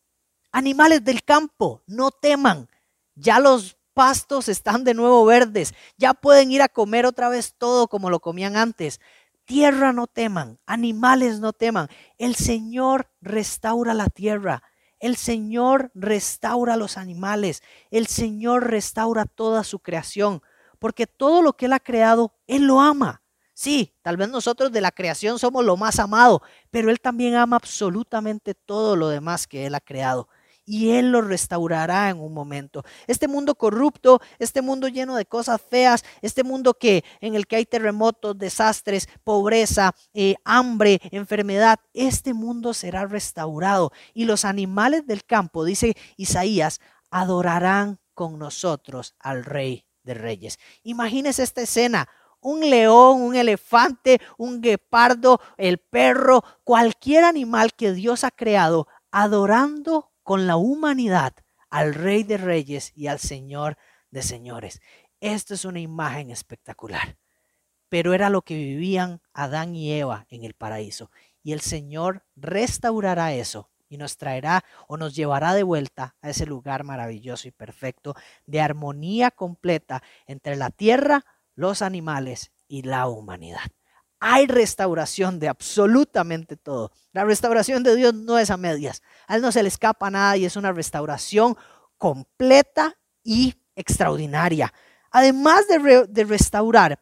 [0.52, 2.70] Animales del campo, no teman.
[3.16, 5.74] Ya los pastos están de nuevo verdes.
[5.98, 9.00] Ya pueden ir a comer otra vez todo como lo comían antes.
[9.46, 11.88] Tierra no teman, animales no teman.
[12.18, 14.64] El Señor restaura la tierra.
[15.00, 17.62] El Señor restaura los animales.
[17.92, 20.42] El Señor restaura toda su creación.
[20.80, 23.22] Porque todo lo que Él ha creado, Él lo ama.
[23.54, 27.58] Sí, tal vez nosotros de la creación somos lo más amado, pero Él también ama
[27.58, 30.30] absolutamente todo lo demás que Él ha creado
[30.70, 32.84] y Él lo restaurará en un momento.
[33.08, 37.56] Este mundo corrupto, este mundo lleno de cosas feas, este mundo que en el que
[37.56, 45.26] hay terremotos, desastres, pobreza, eh, hambre, enfermedad, este mundo será restaurado y los animales del
[45.26, 50.60] campo, dice Isaías, adorarán con nosotros al Rey de Reyes.
[50.84, 52.08] Imagínese esta escena
[52.42, 60.09] un león, un elefante, un guepardo, el perro, cualquier animal que Dios ha creado, adorando
[60.30, 61.34] con la humanidad
[61.72, 63.80] al Rey de Reyes y al Señor
[64.12, 64.80] de Señores.
[65.22, 67.18] Esto es una imagen espectacular,
[67.90, 71.10] pero era lo que vivían Adán y Eva en el paraíso.
[71.42, 76.46] Y el Señor restaurará eso y nos traerá o nos llevará de vuelta a ese
[76.46, 78.14] lugar maravilloso y perfecto
[78.46, 83.72] de armonía completa entre la tierra, los animales y la humanidad
[84.20, 86.92] hay restauración de absolutamente todo.
[87.14, 89.02] La restauración de Dios no es a medias.
[89.28, 91.56] A Él no se le escapa nada y es una restauración
[91.98, 94.74] completa y extraordinaria.
[95.12, 97.02] Además de, restaurar,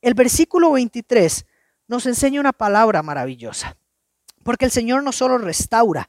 [0.00, 1.46] el versículo 23
[1.88, 3.76] nos enseña una palabra maravillosa.
[4.42, 6.08] Porque el Señor no solo restaura,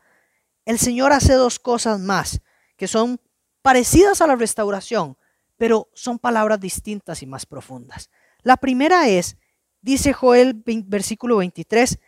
[0.66, 2.42] el Señor hace dos cosas más
[2.76, 3.20] que son
[3.62, 5.18] parecidas a la restauración,
[5.58, 8.10] pero son palabras distintas y más profundas.
[8.44, 9.38] La primera es
[9.86, 12.00] Dice Joel versículo 23,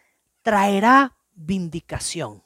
[0.41, 2.43] traerá vindicación.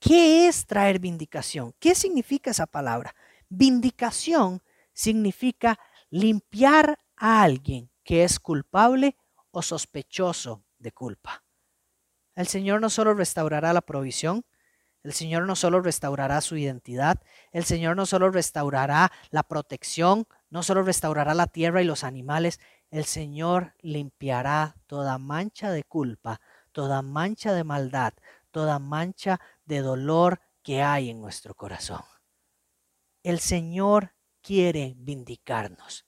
[0.00, 1.74] ¿Qué es traer vindicación?
[1.78, 3.14] ¿Qué significa esa palabra?
[3.50, 4.62] Vindicación
[4.94, 9.18] significa limpiar a alguien que es culpable
[9.50, 11.44] o sospechoso de culpa.
[12.34, 14.46] El Señor no solo restaurará la provisión,
[15.02, 17.20] el Señor no solo restaurará su identidad,
[17.52, 22.60] el Señor no solo restaurará la protección, no solo restaurará la tierra y los animales,
[22.90, 26.40] el Señor limpiará toda mancha de culpa,
[26.72, 28.14] toda mancha de maldad,
[28.50, 32.02] toda mancha de dolor que hay en nuestro corazón.
[33.22, 36.06] El Señor quiere vindicarnos.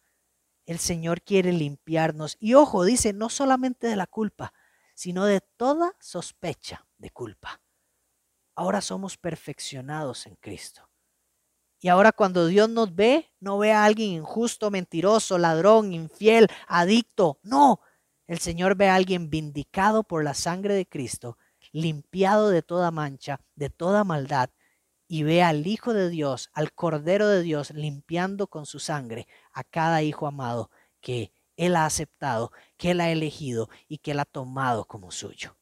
[0.64, 2.36] El Señor quiere limpiarnos.
[2.40, 4.52] Y ojo, dice, no solamente de la culpa,
[4.94, 7.60] sino de toda sospecha de culpa.
[8.54, 10.89] Ahora somos perfeccionados en Cristo.
[11.80, 17.38] Y ahora cuando Dios nos ve, no ve a alguien injusto, mentiroso, ladrón, infiel, adicto.
[17.42, 17.80] No,
[18.26, 21.38] el Señor ve a alguien vindicado por la sangre de Cristo,
[21.72, 24.50] limpiado de toda mancha, de toda maldad,
[25.08, 29.64] y ve al Hijo de Dios, al Cordero de Dios, limpiando con su sangre a
[29.64, 34.24] cada hijo amado que Él ha aceptado, que Él ha elegido y que Él ha
[34.24, 35.56] tomado como suyo.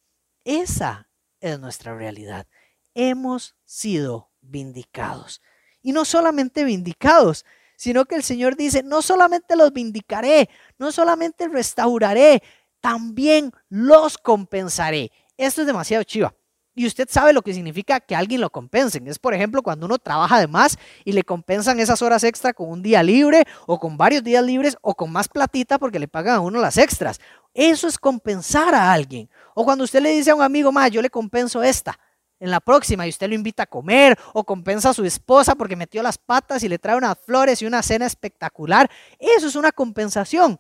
[0.45, 1.09] Esa
[1.41, 2.47] es nuestra realidad.
[2.93, 5.41] Hemos sido vindicados.
[5.89, 11.49] Y no solamente vindicados, sino que el Señor dice, no solamente los vindicaré, no solamente
[11.49, 12.43] restauraré,
[12.83, 15.11] también los compensaré.
[15.39, 16.35] Esto es demasiado chiva.
[16.75, 19.09] Y usted sabe lo que significa que alguien lo compensen.
[19.09, 22.69] Es, por ejemplo, cuando uno trabaja de más y le compensan esas horas extra con
[22.69, 26.35] un día libre o con varios días libres o con más platita porque le pagan
[26.35, 27.19] a uno las extras.
[27.55, 29.31] Eso es compensar a alguien.
[29.55, 31.99] O cuando usted le dice a un amigo, más, yo le compenso esta
[32.41, 35.77] en la próxima y usted lo invita a comer o compensa a su esposa porque
[35.77, 38.91] metió las patas y le trae unas flores y una cena espectacular.
[39.19, 40.59] Eso es una compensación.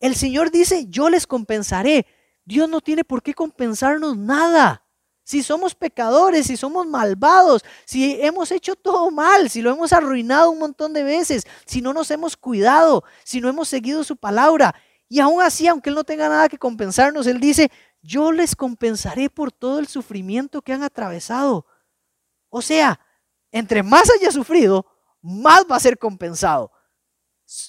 [0.00, 2.06] El Señor dice, yo les compensaré.
[2.44, 4.84] Dios no tiene por qué compensarnos nada
[5.30, 10.50] si somos pecadores, si somos malvados, si hemos hecho todo mal, si lo hemos arruinado
[10.50, 14.74] un montón de veces, si no nos hemos cuidado, si no hemos seguido su palabra.
[15.08, 17.70] Y aún así, aunque Él no tenga nada que compensarnos, Él dice,
[18.02, 21.66] yo les compensaré por todo el sufrimiento que han atravesado.
[22.48, 23.00] O sea,
[23.52, 24.86] entre más haya sufrido,
[25.22, 26.72] más va a ser compensado.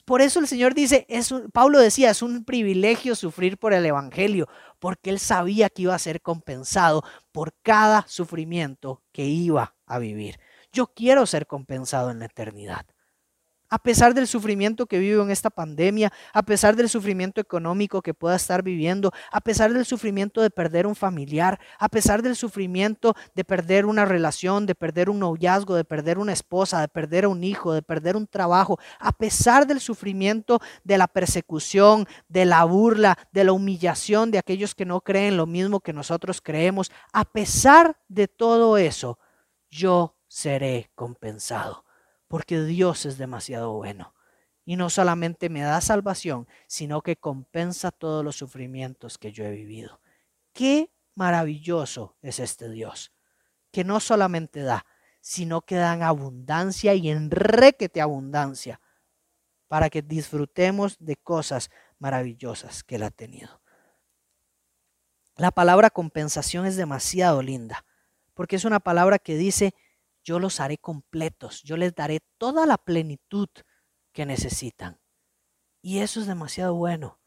[0.06, 4.48] Por eso el Señor dice, es Pablo decía, es un privilegio sufrir por el Evangelio,
[4.80, 10.39] porque él sabía que iba a ser compensado por cada sufrimiento que iba a vivir.
[10.72, 12.86] Yo quiero ser compensado en la eternidad
[13.71, 18.13] a pesar del sufrimiento que vivo en esta pandemia, a pesar del sufrimiento económico que
[18.13, 23.15] pueda estar viviendo, a pesar del sufrimiento de perder un familiar, a pesar del sufrimiento
[23.34, 27.29] de perder una relación, de perder un noviazgo, de perder una esposa, de perder a
[27.29, 32.65] un hijo, de perder un trabajo, a pesar del sufrimiento de la persecución, de la
[32.65, 37.23] burla, de la humillación de aquellos que no creen lo mismo que nosotros creemos, a
[37.23, 39.17] pesar de todo eso,
[39.69, 41.86] yo seré compensado
[42.32, 44.15] porque Dios es demasiado bueno.
[44.63, 49.52] Y no solamente me da salvación, sino que compensa todos los sufrimientos que yo he
[49.52, 50.00] vivido.
[50.54, 53.12] Qué maravilloso es este Dios,
[53.70, 54.86] que no solamente da,
[55.20, 58.80] sino que da en abundancia y en requete abundancia,
[59.67, 63.62] para que disfrutemos de cosas maravillosas que Él ha tenido.
[65.36, 67.84] La palabra compensación es demasiado linda,
[68.34, 69.76] porque es una palabra que dice,
[70.23, 73.49] yo los haré completos, yo les daré toda la plenitud
[74.13, 74.99] que necesitan.
[75.81, 77.19] Y eso es demasiado bueno.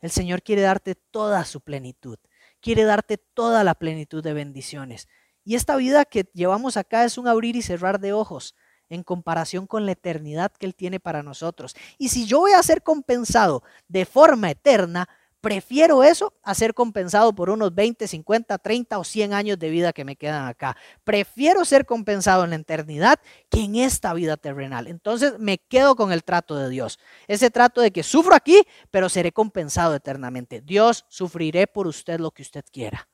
[0.00, 2.18] El Señor quiere darte toda su plenitud,
[2.60, 5.08] quiere darte toda la plenitud de bendiciones.
[5.44, 8.54] Y esta vida que llevamos acá es un abrir y cerrar de ojos
[8.88, 11.74] en comparación con la eternidad que Él tiene para nosotros.
[11.98, 15.08] Y si yo voy a ser compensado de forma eterna,
[15.42, 19.92] Prefiero eso a ser compensado por unos 20, 50, 30 o 100 años de vida
[19.92, 20.76] que me quedan acá.
[21.02, 23.18] Prefiero ser compensado en la eternidad
[23.50, 24.86] que en esta vida terrenal.
[24.86, 27.00] Entonces me quedo con el trato de Dios.
[27.26, 30.60] Ese trato de que sufro aquí, pero seré compensado eternamente.
[30.60, 33.08] Dios, sufriré por usted lo que usted quiera,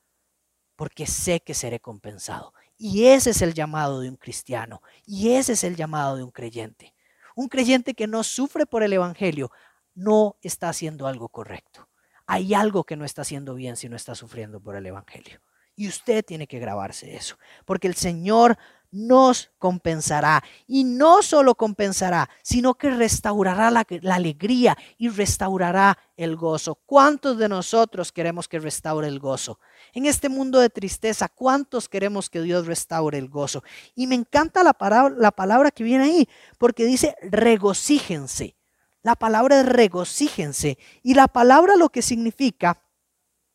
[0.75, 2.53] porque sé que seré compensado.
[2.77, 4.83] Y ese es el llamado de un cristiano.
[5.03, 6.93] Y ese es el llamado de un creyente.
[7.35, 9.49] Un creyente que no sufre por el Evangelio
[9.95, 11.88] no está haciendo algo correcto
[12.29, 15.41] hay algo que no está haciendo bien si no está sufriendo por el Evangelio.
[15.75, 18.55] Y usted tiene que grabarse eso, porque el Señor
[18.91, 20.43] nos compensará.
[20.67, 26.75] Y no solo compensará, sino que restaurará la, alegría y restaurará el gozo.
[26.85, 29.59] ¿Cuántos de nosotros queremos que restaure el gozo?
[29.93, 33.63] En este mundo de tristeza, ¿cuántos queremos que Dios restaure el gozo?
[33.95, 34.73] Y me encanta la
[35.31, 38.58] palabra que viene ahí, porque dice regocíjense.
[39.01, 40.77] La palabra es regocíjense.
[41.03, 42.81] Y la palabra lo que significa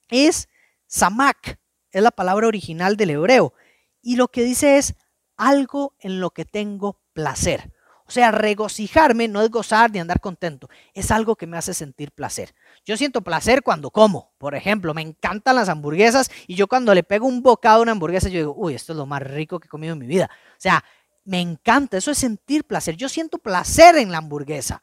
[0.08, 0.48] es
[0.86, 1.58] samak.
[1.90, 3.54] Es la palabra original del hebreo.
[4.02, 4.94] Y lo que dice es
[5.36, 7.72] algo en lo que tengo placer.
[8.06, 12.12] O sea, regocijarme no es gozar ni andar contento, es algo que me hace sentir
[12.12, 12.54] placer.
[12.84, 17.02] Yo siento placer cuando como, por ejemplo, me encantan las hamburguesas y yo cuando le
[17.02, 19.66] pego un bocado a una hamburguesa, yo digo, uy, esto es lo más rico que
[19.66, 20.28] he comido en mi vida.
[20.30, 20.84] O sea,
[21.24, 22.94] me encanta, eso es sentir placer.
[22.94, 24.82] Yo siento placer en la hamburguesa.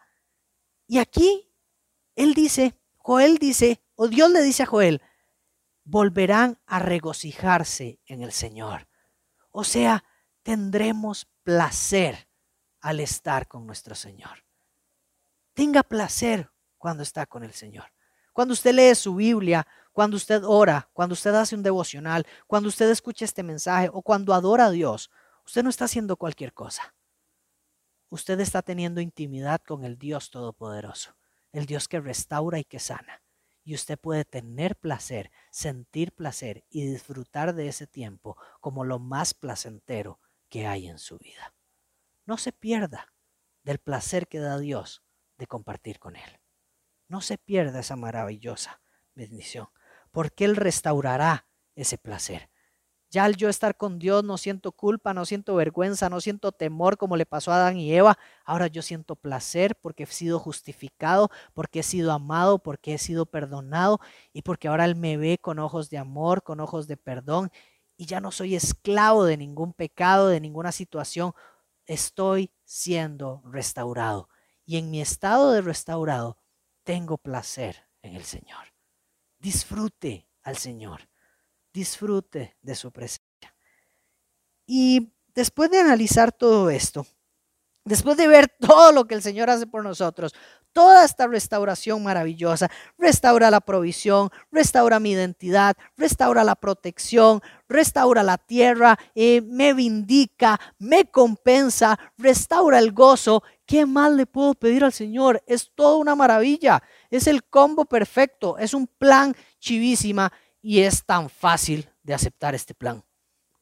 [0.92, 1.50] Y aquí
[2.18, 5.02] él dice, Joel dice, o Dios le dice a Joel,
[5.86, 8.90] volverán a regocijarse en el Señor.
[9.52, 10.04] O sea,
[10.44, 12.28] tendremos placer
[12.82, 14.44] al estar con nuestro Señor.
[15.54, 17.86] Tenga placer cuando está con el Señor.
[18.34, 22.90] Cuando usted lee su Biblia, cuando usted ora, cuando usted hace un devocional, cuando usted
[22.90, 25.10] escucha este mensaje o cuando adora a Dios,
[25.46, 26.94] usted no está haciendo cualquier cosa
[28.12, 31.16] usted está teniendo intimidad con el Dios Todopoderoso,
[31.54, 33.24] el Dios que restaura y que sana.
[33.64, 39.34] Y usted puede tener placer, sentir placer y disfrutar de ese tiempo como lo más
[39.34, 41.56] placentero que hay en su vida.
[42.26, 43.14] No se pierda
[43.64, 45.04] del placer que da Dios
[45.38, 46.40] de compartir con Él.
[47.08, 48.82] no se pierda esa maravillosa
[49.16, 49.68] bendición,
[50.12, 52.51] porque Él restaurará ese placer.
[53.12, 56.98] Ya al yo estar con Dios no siento culpa, no siento vergüenza, no siento temor
[56.98, 58.18] como le pasó a Adán y Eva.
[58.46, 63.26] Ahora yo siento placer porque he sido justificado, porque he sido amado, porque he sido
[63.26, 64.00] perdonado
[64.32, 67.52] y porque ahora Él me ve con ojos de amor, con ojos de perdón
[67.98, 71.34] y ya no soy esclavo de ningún pecado, de ninguna situación.
[71.86, 74.30] Estoy siendo restaurado
[74.66, 76.38] y en mi estado de restaurado
[76.84, 78.74] tengo placer en el Señor.
[79.38, 81.11] Disfrute al Señor
[81.74, 83.56] disfrute de su presencia.
[84.66, 87.06] Y después de analizar todo esto,
[87.86, 90.34] después de ver todo lo que el Señor hace por nosotros,
[90.74, 98.38] toda esta restauración maravillosa, restaura la provisión, restaura mi identidad, restaura la protección, restaura la
[98.38, 103.44] tierra, eh, me vindica, me compensa, restaura el gozo.
[103.66, 105.44] ¿Qué más le puedo pedir al Señor?
[105.46, 110.32] Es toda una maravilla, es el combo perfecto, es un plan chivísima
[110.62, 113.04] y es tan fácil de aceptar este plan.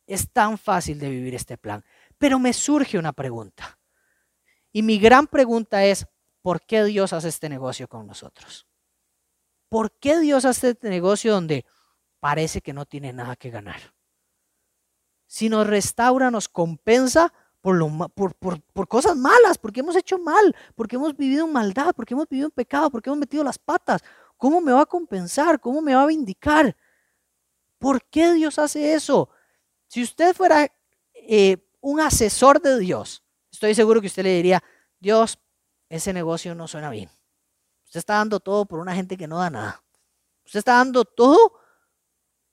[0.06, 1.84] Es tan fácil de vivir este plan.
[2.18, 3.80] Pero me surge una pregunta.
[4.72, 6.06] Y mi gran pregunta es,
[6.42, 8.68] ¿por qué Dios hace este negocio con nosotros?
[9.70, 11.66] ¿Por qué Dios hace este negocio donde
[12.20, 13.94] parece que no tiene nada que ganar?
[15.28, 17.32] Si nos restaura, nos compensa
[17.62, 17.78] por,
[18.74, 22.48] por, cosas malas, porque hemos hecho mal, porque hemos vivido en maldad, porque hemos vivido
[22.48, 24.02] en pecado, porque hemos metido las patas.
[24.38, 25.60] ¿Cómo me va a compensar?
[25.60, 26.76] ¿Cómo me va a vindicar?
[27.80, 29.30] ¿Por qué Dios hace eso?
[29.88, 30.72] Si usted fuera
[31.14, 34.64] eh, un asesor de Dios, estoy seguro que usted le diría,
[35.00, 35.40] Dios,
[35.90, 37.10] ese negocio no suena bien.
[37.86, 39.84] Usted está dando todo por una gente que no da nada.
[40.46, 41.54] Usted está dando todo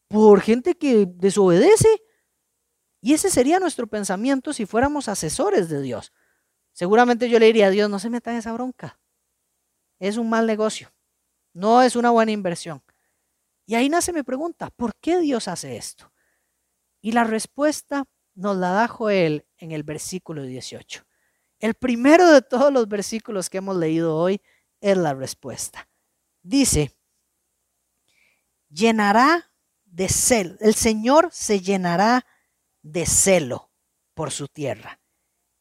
[0.08, 2.02] por gente que desobedece.
[3.02, 6.12] Y ese sería nuestro pensamiento si fuéramos asesores de Dios.
[6.72, 8.98] Seguramente yo le diría a Dios, no se meta en esa bronca.
[9.98, 10.92] Es un mal negocio.
[11.52, 12.82] No es una buena inversión.
[13.66, 16.12] Y ahí nace mi pregunta, ¿por qué Dios hace esto?
[17.00, 18.04] Y la respuesta
[18.34, 21.04] nos la da Joel en el versículo 18.
[21.58, 24.40] El primero de todos los versículos que hemos leído hoy
[24.80, 25.88] es la respuesta.
[26.42, 26.96] Dice,
[28.68, 29.50] llenará
[29.84, 32.24] de celo, el Señor se llenará
[32.82, 33.72] de celo
[34.14, 35.00] por su tierra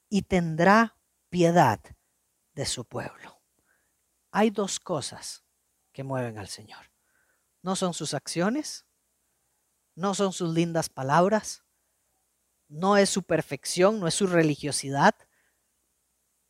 [0.10, 0.97] y tendrá
[1.30, 1.80] piedad
[2.53, 3.41] de su pueblo.
[4.32, 5.43] Hay dos cosas
[5.91, 6.95] que mueven al Señor.
[7.66, 8.86] No son sus acciones,
[9.95, 11.63] no son sus lindas palabras,
[12.68, 15.16] no es su perfección, no es su religiosidad.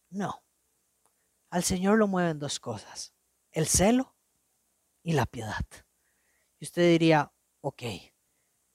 [0.09, 0.43] No.
[1.49, 3.13] Al Señor lo mueven dos cosas,
[3.53, 4.13] el celo
[5.03, 5.65] y la piedad.
[6.59, 7.83] Y usted diría, ok,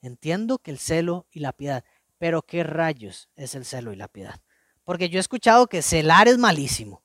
[0.01, 1.85] entiendo que el celo y la piedad,
[2.17, 4.41] pero ¿qué rayos es el celo y la piedad?
[4.85, 7.05] Porque yo he escuchado que celar es malísimo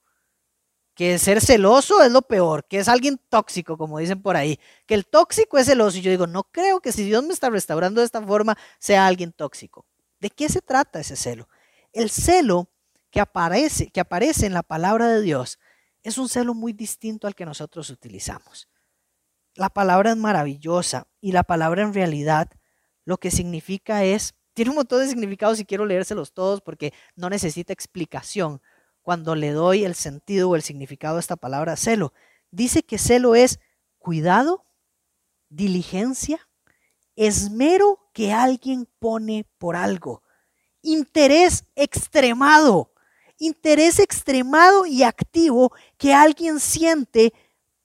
[0.96, 4.96] que ser celoso es lo peor, que es alguien tóxico, como dicen por ahí, que
[4.96, 5.98] el tóxico es celoso.
[5.98, 9.06] Y yo digo, no creo que si Dios me está restaurando de esta forma sea
[9.06, 9.86] alguien tóxico.
[10.20, 11.50] ¿De qué se trata ese celo?
[11.91, 12.70] El celo
[13.12, 15.60] que aparece, que aparece en la palabra de Dios
[16.04, 18.70] es un celo muy distinto al que nosotros utilizamos.
[19.56, 22.50] La palabra es maravillosa y la palabra en realidad
[23.06, 27.30] lo que significa es, tiene un montón de significados y quiero leérselos todos porque no
[27.30, 28.62] necesita explicación,
[29.06, 32.12] cuando le doy el sentido o el significado a esta palabra celo.
[32.49, 33.60] Dice que celo es
[33.99, 34.66] cuidado,
[35.47, 36.49] diligencia,
[37.16, 40.24] esmero que alguien pone por algo,
[40.82, 42.93] interés extremado,
[43.38, 47.32] interés extremado y activo que alguien siente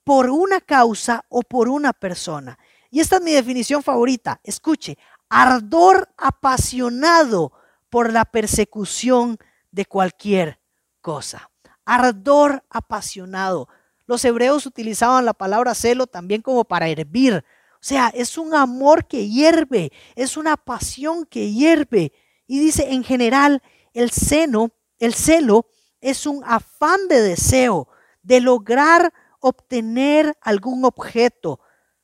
[0.03, 2.57] por una causa o por una persona.
[2.89, 4.41] Y esta es mi definición favorita.
[4.43, 4.97] Escuche,
[5.29, 7.53] ardor apasionado
[7.91, 9.37] por la persecución
[9.69, 10.60] de cualquier
[11.01, 11.49] cosa.
[11.85, 13.67] Ardor apasionado.
[14.05, 17.43] Los hebreos utilizaban la palabra celo también como para hervir.
[17.75, 22.13] O sea, es un amor que hierve, es una pasión que hierve.
[22.45, 23.61] Y dice, en general,
[23.93, 25.65] el seno, el celo
[25.99, 27.87] es un afán de deseo,
[28.21, 31.59] de lograr obtener algún objeto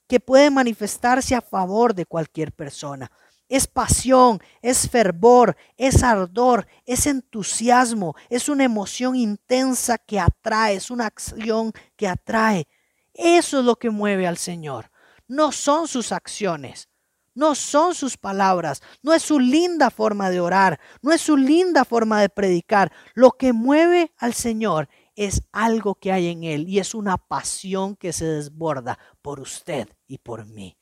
[0.08, 3.12] que puede manifestarse a favor de cualquier persona.
[3.50, 10.92] Es pasión, es fervor, es ardor, es entusiasmo, es una emoción intensa que atrae, es
[10.92, 12.68] una acción que atrae.
[13.14, 14.92] Eso es lo que mueve al Señor.
[15.28, 16.90] No son sus acciones,
[17.34, 21.86] no son sus palabras, no es su linda forma de orar, no es su linda
[21.86, 22.92] forma de predicar.
[23.14, 27.96] Lo que mueve al Señor es algo que hay en Él y es una pasión
[27.96, 30.77] que se desborda por usted y por mí.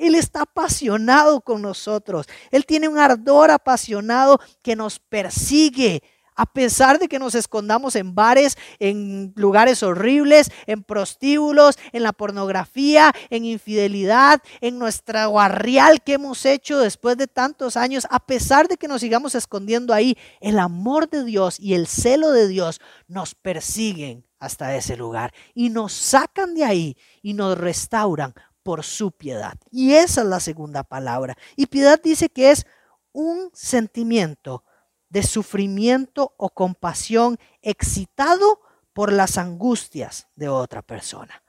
[0.00, 2.26] Él está apasionado con nosotros.
[2.50, 6.02] Él tiene un ardor apasionado que nos persigue
[6.36, 12.14] A pesar de que nos escondamos en bares, en lugares horribles, en prostíbulos, en la
[12.14, 18.68] pornografía, en infidelidad, en nuestra guarrial que hemos hecho después de tantos años, a pesar
[18.68, 22.80] de que nos sigamos escondiendo ahí, el amor de Dios y el celo de Dios
[23.06, 28.32] nos persiguen hasta ese lugar y nos sacan de ahí y nos restauran
[28.62, 29.54] por su piedad.
[29.70, 31.36] Y esa es la segunda palabra.
[31.56, 32.66] Y piedad dice que es
[33.12, 34.64] un sentimiento
[35.08, 38.60] de sufrimiento o compasión excitado
[38.92, 41.42] por las angustias de otra persona.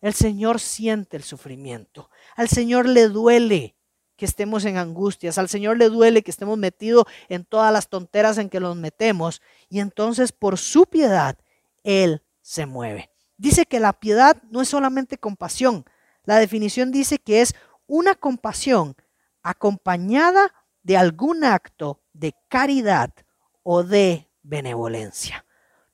[0.00, 2.10] El Señor siente el sufrimiento.
[2.36, 3.76] Al Señor le duele
[4.16, 5.38] que estemos en angustias.
[5.38, 9.42] Al Señor le duele que estemos metidos en todas las tonteras en que nos metemos.
[9.68, 11.38] Y entonces por su piedad,
[11.82, 13.10] Él se mueve.
[13.36, 15.84] Dice que la piedad no es solamente compasión.
[16.28, 17.54] La definición dice que es
[17.86, 18.94] una compasión
[19.42, 20.52] acompañada
[20.82, 23.14] de algún acto de caridad
[23.62, 25.46] o de benevolencia.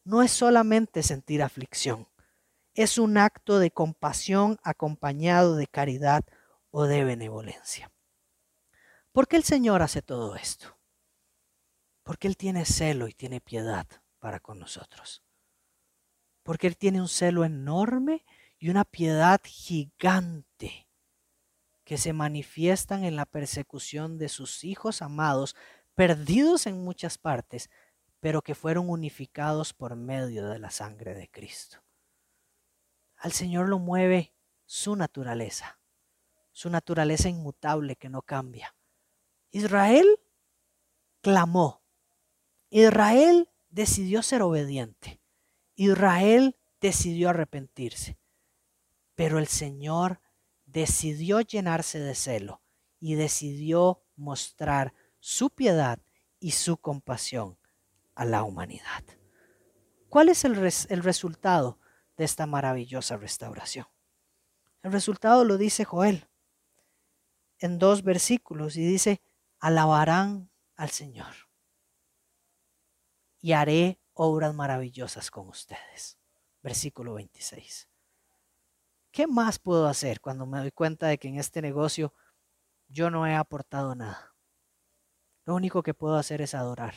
[0.03, 2.09] No es solamente sentir aflicción,
[2.75, 6.25] es un acto de compasión acompañado de caridad
[6.73, 7.93] o de benevolencia.
[9.13, 10.77] ¿Por qué el Señor hace todo esto?
[12.03, 13.87] Porque Él tiene celo y tiene piedad
[14.19, 15.23] para con nosotros.
[16.43, 18.25] Porque Él tiene un celo enorme
[18.65, 20.89] y una piedad gigante
[21.85, 25.55] que se manifiestan en la persecución de sus hijos amados,
[25.95, 27.69] perdidos en muchas partes,
[28.21, 31.85] pero que fueron unificados por medio de la sangre de Cristo.
[33.17, 34.33] Al Señor lo mueve
[34.65, 35.79] su naturaleza,
[36.51, 38.75] su naturaleza inmutable que no cambia.
[39.51, 40.07] Israel
[41.21, 41.83] clamó.
[42.71, 45.21] Israel decidió ser obediente.
[45.75, 48.17] Israel decidió arrepentirse.
[49.15, 50.21] Pero el Señor
[50.67, 52.63] decidió llenarse de celo
[52.99, 56.01] y decidió mostrar su piedad
[56.41, 57.59] y su compasión
[58.15, 59.05] a la humanidad.
[60.09, 61.79] ¿Cuál es el, el, resultado
[62.17, 63.87] de esta maravillosa restauración?
[64.83, 66.29] El resultado lo dice Joel
[67.59, 69.23] en dos versículos y dice,
[69.59, 71.35] alabarán al Señor
[73.41, 76.19] y haré obras maravillosas con ustedes.
[76.63, 77.89] Versículo 26.
[79.15, 82.13] ¿Qué más puedo hacer cuando me doy cuenta de que en este negocio
[82.89, 84.35] yo no he aportado nada?
[85.47, 86.95] Lo único que puedo hacer es adorar.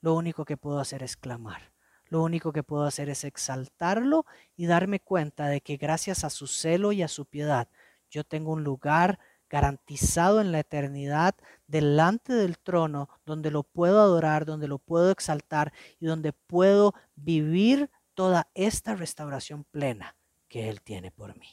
[0.00, 1.74] Lo único que puedo hacer es clamar.
[2.06, 4.24] Lo único que puedo hacer es exaltarlo
[4.56, 7.68] y darme cuenta de que gracias a su celo y a su piedad
[8.08, 9.18] yo tengo un lugar
[9.50, 11.34] garantizado en la eternidad
[11.66, 17.90] delante del trono donde lo puedo adorar, donde lo puedo exaltar y donde puedo vivir
[18.14, 20.16] toda esta restauración plena
[20.54, 21.48] que Él tiene por mí.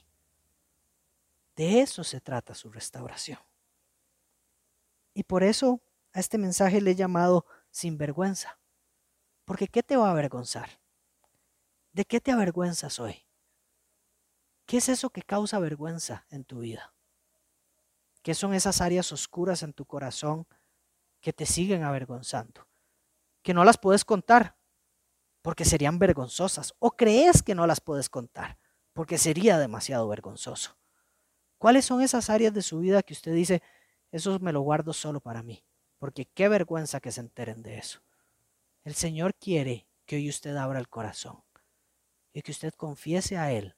[1.56, 3.39] De eso se trata su restauración.
[5.16, 5.82] Y por eso
[6.14, 8.60] a este mensaje le he llamado sin vergüenza.
[9.43, 10.80] Porque ¿qué te va a avergonzar?
[11.91, 13.26] ¿De qué te avergüenzas hoy?
[14.68, 16.93] ¿Qué es eso que causa vergüenza en tu vida?
[18.22, 20.45] ¿Qué son esas áreas oscuras en tu corazón
[21.22, 22.68] que te siguen avergonzando?
[23.41, 24.60] Que no las puedes contar
[25.41, 28.60] porque serían vergonzosas o crees que no las puedes contar
[28.94, 30.78] porque sería demasiado vergonzoso.
[31.58, 33.62] ¿Cuáles son esas áreas de su vida que usted dice,
[34.12, 35.64] eso me lo guardo solo para mí?
[36.00, 38.02] Porque qué vergüenza que se enteren de eso.
[38.84, 41.44] El Señor quiere que hoy usted abra el corazón
[42.34, 43.76] y que usted confiese a Él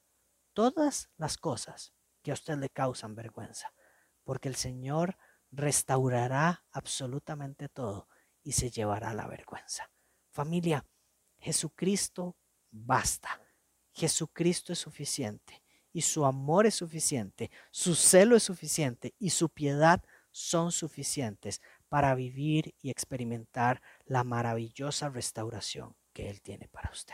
[0.53, 3.73] todas las cosas que a usted le causan vergüenza,
[4.23, 5.17] porque el Señor
[5.51, 8.07] restaurará absolutamente todo
[8.43, 9.91] y se llevará la vergüenza.
[10.31, 10.85] Familia,
[11.37, 12.37] Jesucristo
[12.71, 13.42] basta.
[13.93, 20.03] Jesucristo es suficiente y su amor es suficiente, su celo es suficiente y su piedad
[20.31, 27.13] son suficientes para vivir y experimentar la maravillosa restauración que Él tiene para usted.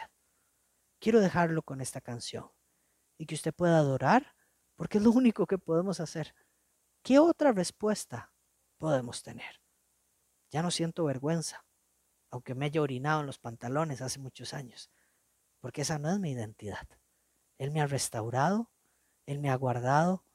[1.00, 2.50] Quiero dejarlo con esta canción
[3.18, 4.36] y que usted pueda adorar
[4.78, 6.34] porque es lo único que podemos hacer.
[7.04, 8.32] ¿Qué otra respuesta
[8.78, 9.62] podemos tener?
[10.50, 11.66] Ya no siento vergüenza,
[12.32, 14.90] aunque me haya orinado en los pantalones hace muchos años
[15.60, 16.88] porque esa no es mi identidad.
[17.57, 18.72] Él me ha restaurado,
[19.26, 20.26] Él me ha guardado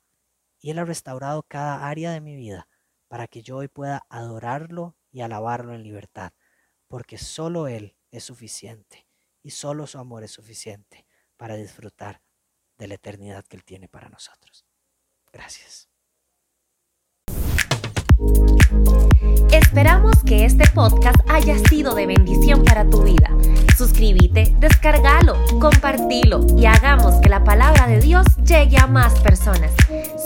[0.61, 2.69] y Él ha restaurado cada área de mi vida
[3.09, 6.33] para que yo hoy pueda adorarlo y alabarlo en libertad,
[6.89, 9.07] porque solo Él es suficiente
[9.43, 11.07] y solo su amor es suficiente
[11.37, 12.23] para disfrutar
[12.79, 14.65] de la eternidad que Él tiene para nosotros.
[15.33, 15.89] Gracias.
[19.75, 23.29] Esperamos que este podcast haya sido de bendición para tu vida.
[23.77, 29.73] Suscríbete, descargalo, compartilo y hagamos que la palabra de Dios llegue a más personas.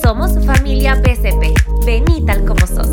[0.03, 1.55] Somos familia PCP.
[1.87, 2.91] Vení tal como sos.